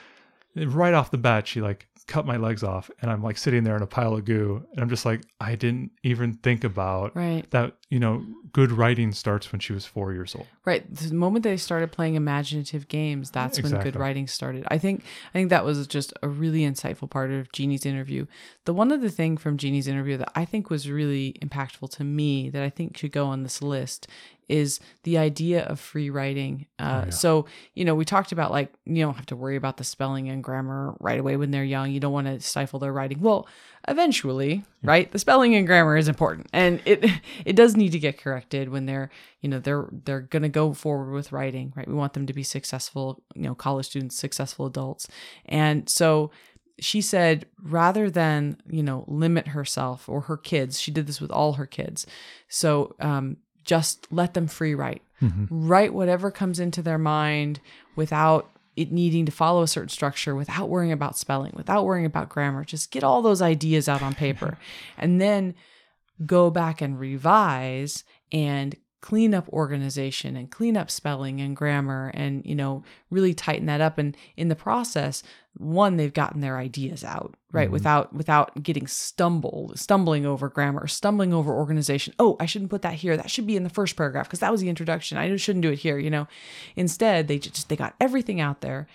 [0.55, 3.75] right off the bat she like cut my legs off and i'm like sitting there
[3.75, 7.49] in a pile of goo and i'm just like i didn't even think about right.
[7.51, 8.23] that you know
[8.53, 10.47] good writing starts when she was four years old.
[10.65, 10.93] Right.
[10.93, 14.65] The moment they started playing imaginative games that's when good writing started.
[14.67, 18.25] I think i think that was just a really insightful part of jeannie's interview.
[18.65, 22.49] The one other thing from jeannie's interview that i think was really impactful to me
[22.49, 24.07] that i think should go on this list
[24.49, 26.65] is the idea of free writing.
[26.77, 27.09] Uh, Oh, yeah.
[27.11, 30.29] so you know we talked about like you don't have to worry about the spelling
[30.29, 31.91] and grammar right away when they're young.
[31.91, 33.19] You don't want to stifle their writing.
[33.21, 33.47] Well
[33.87, 36.47] eventually right the spelling and grammar is important.
[36.53, 37.03] And it
[37.45, 39.09] it does need to get corrected when they're
[39.41, 41.87] you know they're they're going to go forward with writing right?
[41.87, 45.07] We want them to be successful you know college students successful adults.
[45.45, 46.31] And so
[46.79, 51.31] she said rather than you know limit herself or her kids she did this with
[51.31, 52.05] all her kids.
[52.47, 55.01] So um just let them free write.
[55.21, 55.67] Mm-hmm.
[55.67, 57.59] Write whatever comes into their mind
[57.95, 62.29] without it needing to follow a certain structure without worrying about spelling without worrying about
[62.29, 62.63] grammar.
[62.63, 64.57] Just get all those ideas out on paper.
[64.97, 65.55] And then
[66.25, 72.45] go back and revise and clean up organization and clean up spelling and grammar and
[72.45, 73.97] you know really tighten that up.
[73.97, 75.23] And in the process
[75.57, 77.67] one they've gotten their ideas out right?
[77.67, 77.73] Mhm.
[77.73, 82.13] without without getting stumbled stumbling over grammar stumbling over organization.
[82.19, 83.17] Oh i shouldn't put that here.
[83.17, 85.17] That should be in the first paragraph because that was the introduction.
[85.17, 86.27] I shouldn't do it here you know?
[86.75, 88.87] Instead they just they got everything out there.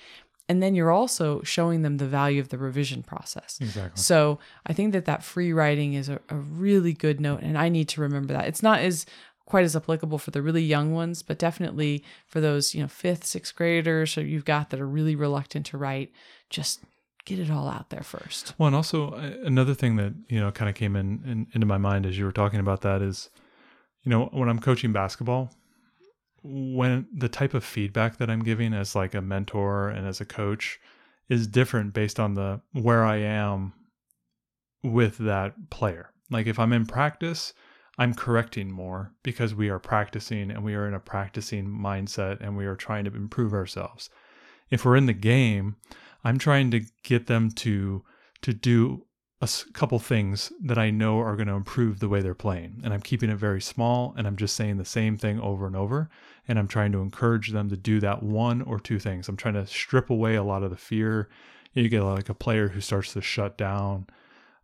[0.49, 3.59] And then you're also showing them the value of the revision process.
[3.61, 4.01] Exactly.
[4.01, 7.69] So I think that that free writing is a, a really good note, and I
[7.69, 8.47] need to remember that.
[8.47, 9.07] It's not as
[9.47, 13.25] quite as applicable for the really young ones, but definitely for those you know fifth,
[13.25, 16.13] sixth graders, or you've got that are really reluctant to write.
[16.51, 16.81] Just
[17.25, 18.55] get it all out there first.
[18.59, 21.67] Well, and also uh, another thing that you know kind of came in, in into
[21.67, 23.31] my mind as you were talking about that is,
[24.03, 25.51] you know, when I'm coaching basketball,
[26.43, 30.27] when the type of feedback that I'm giving as like a mentor and as a
[30.27, 30.79] coach
[31.29, 33.73] is different based on the where I am
[34.83, 36.11] with that player.
[36.31, 37.53] Like if I'm in practice,
[37.99, 42.57] I'm correcting more because we are practicing and we are in a practicing mindset and
[42.57, 44.11] we are trying to improve ourselves.
[44.71, 45.77] If we're in the game,
[46.23, 48.05] I'm trying to get them to
[48.43, 49.07] to do
[49.41, 52.81] a couple things that I know are going to improve the way they're playing.
[52.83, 55.77] And I'm keeping it very small and I'm just saying the same thing over and
[55.77, 56.09] over.
[56.49, 59.29] And I'm trying to encourage them to do that one or two things.
[59.29, 61.29] I'm trying to strip away a lot of the fear.
[61.75, 64.07] You get like a player who starts to shut down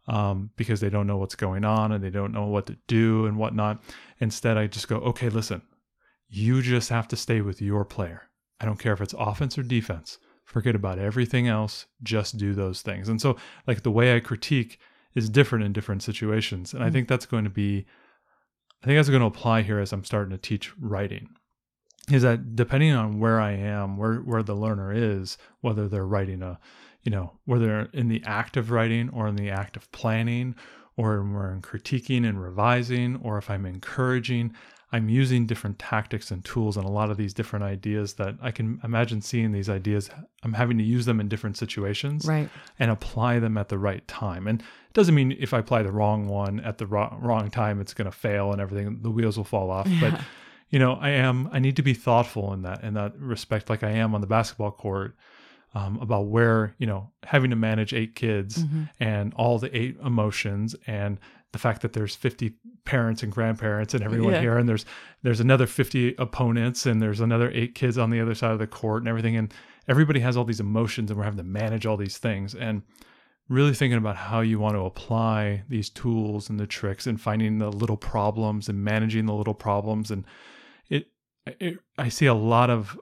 [0.06, 3.26] um, because they don't know what's going on and they don't know what to do
[3.26, 3.82] and whatnot.
[4.18, 5.62] Instead, I just go, okay, listen,
[6.28, 8.22] you just have to stay with your player.
[8.60, 10.18] I don't care if it's offense or defense.
[10.44, 11.86] Forget about everything else.
[12.02, 13.08] Just do those things.
[13.08, 13.36] And so,
[13.66, 14.78] like, the way I critique
[15.14, 16.74] is different in different situations.
[16.74, 16.92] And I Mm.
[16.92, 17.86] think that's going to be,
[18.82, 21.28] I think that's going to apply here as I'm starting to teach writing.
[22.10, 26.42] Is that depending on where I am, where where the learner is, whether they're writing
[26.42, 26.58] a,
[27.02, 30.54] you know, whether in the act of writing or in the act of planning,
[30.96, 34.52] or we're in critiquing and revising, or if I'm encouraging,
[34.94, 38.50] I'm using different tactics and tools and a lot of these different ideas that I
[38.50, 40.10] can imagine seeing these ideas.
[40.42, 42.50] I'm having to use them in different situations Right.
[42.78, 44.46] and apply them at the right time.
[44.46, 47.80] And it doesn't mean if I apply the wrong one at the wrong, wrong time,
[47.80, 49.88] it's going to fail and everything, the wheels will fall off.
[49.98, 50.20] But,
[50.68, 53.82] you know, I am, I need to be thoughtful in that, in that respect, like
[53.82, 55.16] I am on the basketball court.
[55.74, 58.90] Um, about where you know having to manage eight kids Mhm.
[59.00, 61.18] and all the eight emotions and
[61.52, 62.54] the fact that there's 50
[62.84, 64.40] parents and grandparents and everyone Yeah.
[64.42, 64.84] here and there's
[65.22, 68.66] there's another 50 opponents and there's another eight kids on the other side of the
[68.66, 69.50] court and everything and
[69.88, 72.82] everybody has all these emotions and we're having to manage all these things and
[73.48, 77.56] really thinking about how you want to apply these tools and the tricks and finding
[77.58, 80.26] the little problems and managing the little problems and
[80.90, 81.08] it,
[81.46, 82.98] it I see a lot of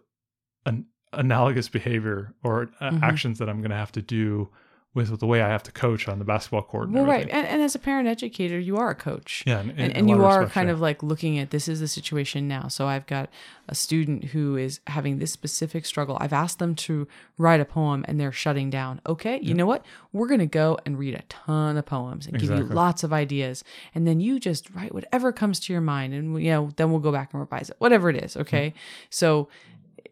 [0.65, 3.03] an analogous behavior or uh, Mhm.
[3.03, 4.49] actions that I'm going to have to do
[4.93, 6.87] with the way I have to coach on the basketball court.
[6.89, 7.29] And Well, right.
[7.31, 9.45] And, and as a parent educator, you are a coach.
[9.47, 10.73] Yeah, and, and, and you are respects, kind yeah.
[10.73, 12.67] of like looking at this is the situation now.
[12.67, 13.31] So I've got
[13.69, 16.19] a student who is having this specific struggle.
[16.21, 17.07] I've asked them to
[17.39, 19.01] write a poem and they're shutting down.
[19.07, 19.87] Okay, you know what?
[20.13, 23.13] We're going to go and read a ton of poems and give you lots of
[23.13, 23.63] ideas.
[23.95, 26.99] And then you just write whatever comes to your mind and you know, then we'll
[26.99, 27.77] go back and revise it.
[27.79, 28.75] Whatever it is, okay?
[29.09, 29.49] So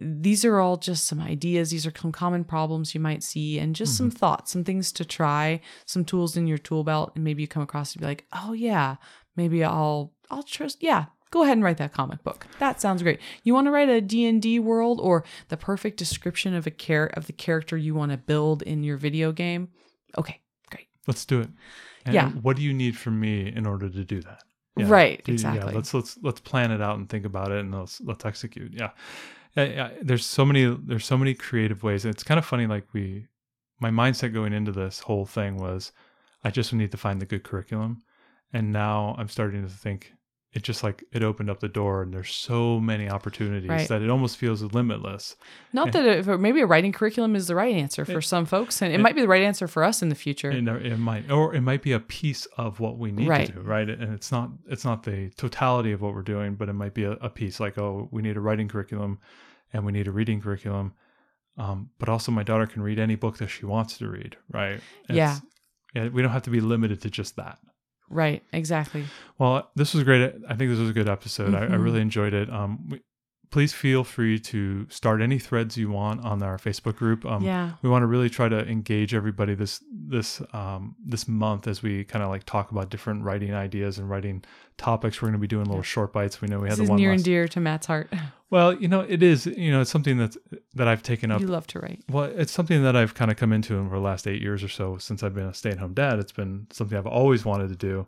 [0.01, 1.71] these are all just some ideas.
[1.71, 4.19] These are some common problems you might see, and just some mm-hmm.
[4.19, 7.63] thoughts, some things to try, some tools in your tool belt, and maybe you come
[7.63, 8.97] across and be like, "Oh yeah,
[9.37, 10.83] maybe I'll I'll trust.
[10.83, 12.47] Yeah, go ahead and write that comic book.
[12.59, 13.21] That sounds great.
[13.43, 16.71] You want to write a D and D world or the perfect description of a
[16.71, 19.69] care of the character you want to build in your video game?
[20.17, 20.41] Okay,
[20.71, 20.89] great.
[21.07, 21.51] let's do it.
[22.05, 22.31] And Yeah.
[22.31, 24.43] What do you need from me in order to do that?
[24.87, 25.71] Right, Do- exactly.
[25.73, 28.73] Yeah, let's let's let's plan it out and think about it, and let's let's execute.
[28.75, 28.91] Yeah.
[29.57, 32.05] Yeah, yeah, there's so many there's so many creative ways.
[32.05, 32.67] It's kind of funny.
[32.67, 33.27] Like we,
[33.81, 35.91] my mindset going into this whole thing was,
[36.45, 38.03] I just need to find the good curriculum,
[38.53, 40.13] and now I'm starting to think
[40.55, 43.87] it just like it opened up the door, and there's so many opportunities Right.
[43.89, 45.37] that it almost feels limitless.
[45.75, 45.91] Not Yeah.
[46.03, 48.91] that it, maybe a writing curriculum is the right answer for It- some folks, and
[48.91, 50.51] it, it- might be the right answer for us in the future.
[50.51, 53.47] It, it might, or it might be a piece of what we need Right.
[53.47, 53.89] to do, right?
[53.91, 57.05] And it's not, it's not the totality of what we're doing, but it might be
[57.05, 57.61] a, a piece.
[57.61, 59.19] Like, oh, we need a writing curriculum,
[59.75, 60.95] and we need a reading curriculum,
[61.59, 64.81] um, but also my daughter can read any book that she wants to read, right?
[65.11, 65.37] Yeah.
[65.95, 66.09] Yeah.
[66.09, 67.59] We don't have to be limited to just that.
[68.11, 69.05] Right, exactly.
[69.39, 70.23] Well, this was great.
[70.49, 71.55] I think this was a good episode.
[71.55, 71.83] I, I Mhm.
[71.85, 72.51] really enjoyed it.
[72.51, 73.01] Um, we,
[73.51, 77.25] please feel free to start any threads you want on our Facebook group.
[77.25, 77.73] Um, yeah.
[77.83, 82.05] we want to really try to engage everybody this this um, this month as we
[82.05, 84.45] kind of like talk about different writing ideas and writing
[84.77, 85.21] topics.
[85.21, 86.41] We're going to be doing little short bites.
[86.41, 87.19] We know we had This the is one near last.
[87.19, 88.13] and dear to Matt's heart.
[88.51, 89.45] Well, you know, it is.
[89.45, 90.39] You know, it's something that's
[90.75, 91.43] that I've taken up.
[91.43, 92.01] You love to write.
[92.09, 94.69] Well, it's something that I've kind of come into over the last eight years or
[94.69, 96.19] so since I've been a stay-at-home dad.
[96.19, 98.07] It's been something I've always wanted to do,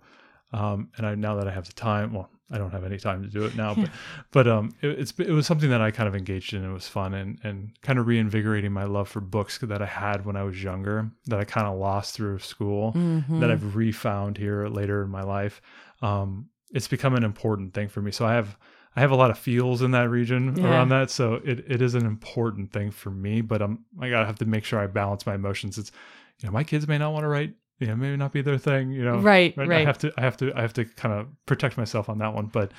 [0.55, 3.22] um, and I now that I have the time, well, I don't have any time
[3.22, 3.90] to do it now, but
[4.32, 6.64] but um, it, it's it was something that I kind of engaged in.
[6.64, 10.24] It was fun and and kind of reinvigorating my love for books that I had
[10.26, 13.40] when I was younger, that I kind of lost through school, Mhm.
[13.40, 15.61] that I've refound here later in my life.
[16.03, 18.11] Um, it's become an important thing for me.
[18.11, 18.57] So I have
[18.96, 20.66] I have a lot of feels in that region Yeah.
[20.68, 21.11] around that.
[21.11, 24.44] So it, it is an important thing for me, but I'm I gotta have to
[24.46, 25.78] make sure I balance my emotions.
[25.78, 25.92] It's
[26.40, 28.59] you know, my kids may not want to write, you know, maybe not be their
[28.59, 29.18] thing, you know.
[29.18, 29.87] Right, I right.
[29.87, 32.47] have to I have to I have to kind of protect myself on that one.
[32.47, 32.70] But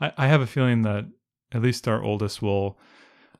[0.00, 1.04] I, I have a feeling that
[1.52, 2.78] at least our oldest will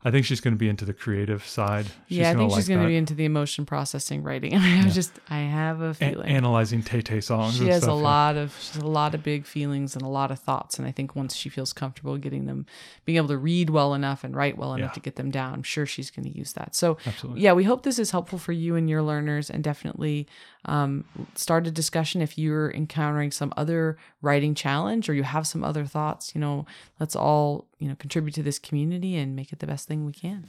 [0.06, 1.86] I think she's going to be into the creative side.
[2.10, 2.88] She's yeah, I think she's like going to that.
[2.90, 4.54] be into the emotion processing writing.
[4.54, 4.88] I I Yeah.
[4.90, 6.26] just I have a A- feeling.
[6.28, 7.56] analyzing Tay Tay songs.
[7.56, 8.02] she has a stuff, yeah.
[8.02, 10.86] lot of she has a lot of big feelings and a lot of thoughts and
[10.86, 12.66] i think once she feels comfortable getting them
[13.06, 14.94] being able to read well enough and write well enough Yeah.
[14.94, 17.40] to get them down i'm sure she's going to use that so Absolutely.
[17.42, 20.26] yeah we hope this is helpful for you and your learners and definitely
[20.66, 21.04] um,
[21.34, 25.84] start a discussion if you're encountering some other writing challenge or you have some other
[25.84, 26.66] thoughts you know
[27.00, 30.12] let's all you know contribute to this community and make it the best thing we
[30.12, 30.48] can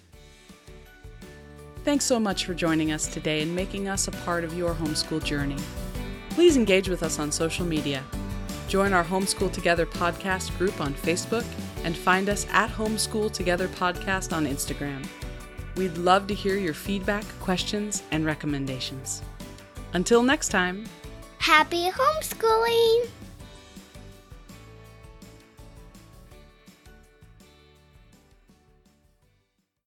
[1.85, 5.23] Thanks so much for joining us today and making us a part of your homeschool
[5.23, 5.57] journey.
[6.31, 8.03] Please engage with us on social media.
[8.67, 11.45] Join our Homeschool Together podcast group on Facebook
[11.83, 15.05] and find us at Homeschool Together Podcast on Instagram.
[15.75, 19.21] We'd love to hear your feedback, questions, and recommendations.
[19.95, 20.83] Until next time.
[21.39, 23.07] Happy homeschooling!